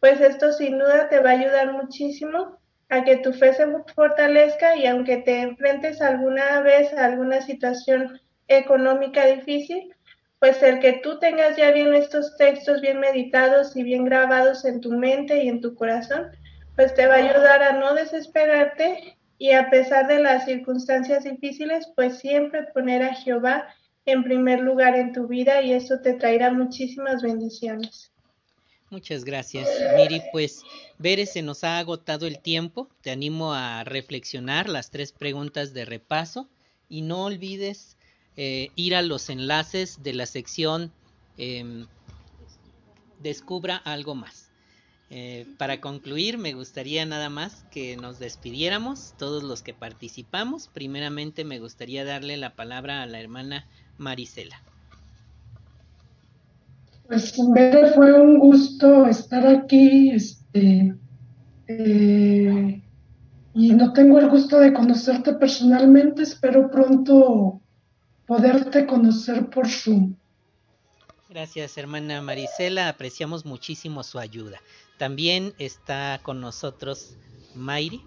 [0.01, 4.77] pues esto sin duda te va a ayudar muchísimo a que tu fe se fortalezca
[4.77, 9.95] y aunque te enfrentes alguna vez a alguna situación económica difícil,
[10.39, 14.81] pues el que tú tengas ya bien estos textos bien meditados y bien grabados en
[14.81, 16.31] tu mente y en tu corazón,
[16.77, 21.91] pues te va a ayudar a no desesperarte y a pesar de las circunstancias difíciles,
[21.97, 23.69] pues siempre poner a Jehová
[24.07, 28.14] en primer lugar en tu vida y eso te traerá muchísimas bendiciones.
[28.91, 30.23] Muchas gracias, Miri.
[30.31, 30.63] Pues,
[30.99, 32.89] Bere, se nos ha agotado el tiempo.
[33.01, 36.49] Te animo a reflexionar las tres preguntas de repaso
[36.89, 37.97] y no olvides
[38.37, 40.93] eh, ir a los enlaces de la sección
[41.39, 41.87] em,
[43.25, 44.51] Descubra algo más.
[45.09, 50.69] Eh, para concluir, me gustaría nada más que nos despidiéramos, todos los que participamos.
[50.69, 53.67] Primeramente, me gustaría darle la palabra a la hermana
[53.97, 54.63] Marisela.
[57.07, 57.55] Pues en
[57.95, 60.97] fue un gusto estar aquí, este,
[61.69, 62.83] eh,
[63.55, 67.61] y no tengo el gusto de conocerte personalmente, espero pronto
[68.27, 70.15] poderte conocer por Zoom.
[71.29, 72.89] Gracias, hermana Marisela.
[72.89, 74.61] Apreciamos muchísimo su ayuda.
[74.99, 77.17] También está con nosotros
[77.55, 78.03] Mayri.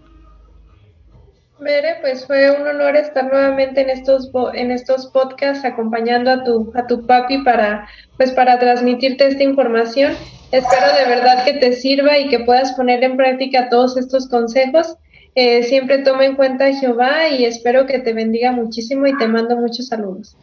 [1.60, 6.72] Mere, pues fue un honor estar nuevamente en estos en estos podcasts acompañando a tu
[6.76, 10.14] a tu papi para pues para transmitirte esta información.
[10.52, 14.98] Espero de verdad que te sirva y que puedas poner en práctica todos estos consejos
[15.40, 19.28] eh, siempre toma en cuenta a Jehová y espero que te bendiga muchísimo y te
[19.28, 20.36] mando muchos saludos.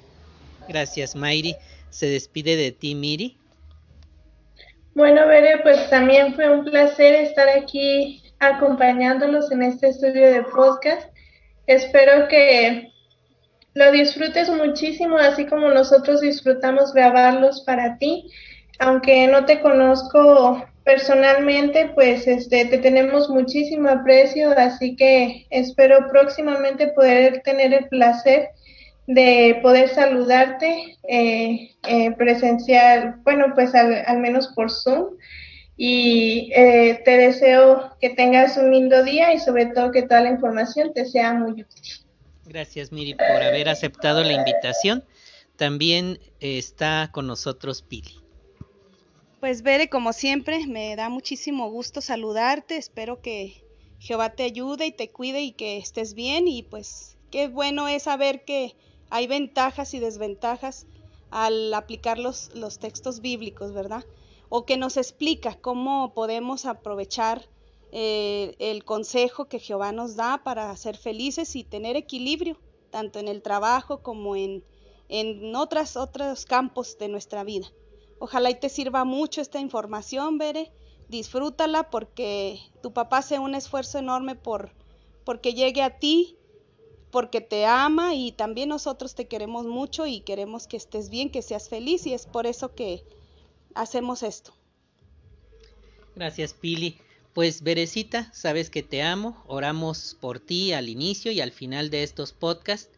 [0.68, 1.56] Gracias, Mayri.
[1.90, 3.36] Se despide de ti, Miri.
[4.94, 11.08] Bueno, Bere, pues también fue un placer estar aquí acompañándolos en este estudio de podcast.
[11.66, 12.92] Espero que
[13.74, 18.30] lo disfrutes muchísimo, así como nosotros disfrutamos grabarlos para ti.
[18.78, 26.88] Aunque no te conozco Personalmente, pues este, te tenemos muchísimo aprecio, así que espero próximamente
[26.88, 28.50] poder tener el placer
[29.06, 35.16] de poder saludarte eh, eh, presencial, bueno, pues al, menos por Zoom.
[35.76, 40.30] Y eh, te deseo que tengas un lindo día y sobre todo que toda la
[40.30, 41.82] información te sea muy útil.
[42.46, 45.04] Gracias, Miri, por haber aceptado la invitación.
[45.56, 48.20] También está con nosotros Pili.
[49.40, 52.76] Pues Bere, como siempre, me da muchísimo gusto saludarte.
[52.76, 53.62] Espero que
[53.98, 56.48] Jehová te ayude y te cuide y que estés bien.
[56.48, 58.74] Y pues qué bueno es saber que
[59.10, 60.86] hay ventajas y desventajas
[61.30, 64.04] al aplicar los, los textos bíblicos, ¿verdad?
[64.56, 67.44] O que nos explica cómo podemos aprovechar
[67.90, 72.56] eh, el consejo que Jehová nos da para ser felices y tener equilibrio,
[72.90, 74.62] tanto en el trabajo como en,
[75.08, 77.66] en otras, otros campos de nuestra vida.
[78.20, 80.70] Ojalá y te sirva mucho esta información, Bere.
[81.08, 84.70] Disfrútala porque tu papá hace un esfuerzo enorme por
[85.24, 86.36] porque llegue a ti,
[87.10, 91.42] porque te ama y también nosotros te queremos mucho y queremos que estés bien, que
[91.42, 93.02] seas feliz y es por eso que
[93.74, 94.54] hacemos esto.
[96.14, 96.98] Gracias, Pili.
[97.32, 102.04] Pues Berecita, sabes que te amo, oramos por ti al inicio y al final de
[102.04, 102.90] estos podcasts.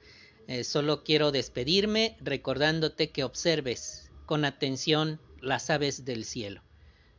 [0.47, 6.61] Eh, solo quiero despedirme recordándote que observes con atención las aves del cielo.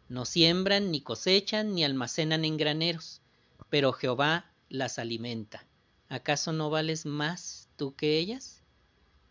[0.10, 3.22] No siembran, ni cosechan, ni almacenan en graneros,
[3.70, 5.66] pero Jehová las alimenta.
[6.10, 8.62] ¿Acaso no vales más tú que ellas?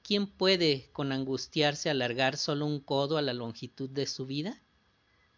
[0.07, 4.63] ¿Quién puede con angustiarse alargar solo un codo a la longitud de su vida?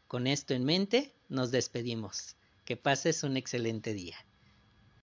[0.07, 2.37] Con esto en mente, nos despedimos.
[2.67, 4.19] Que pases un excelente día.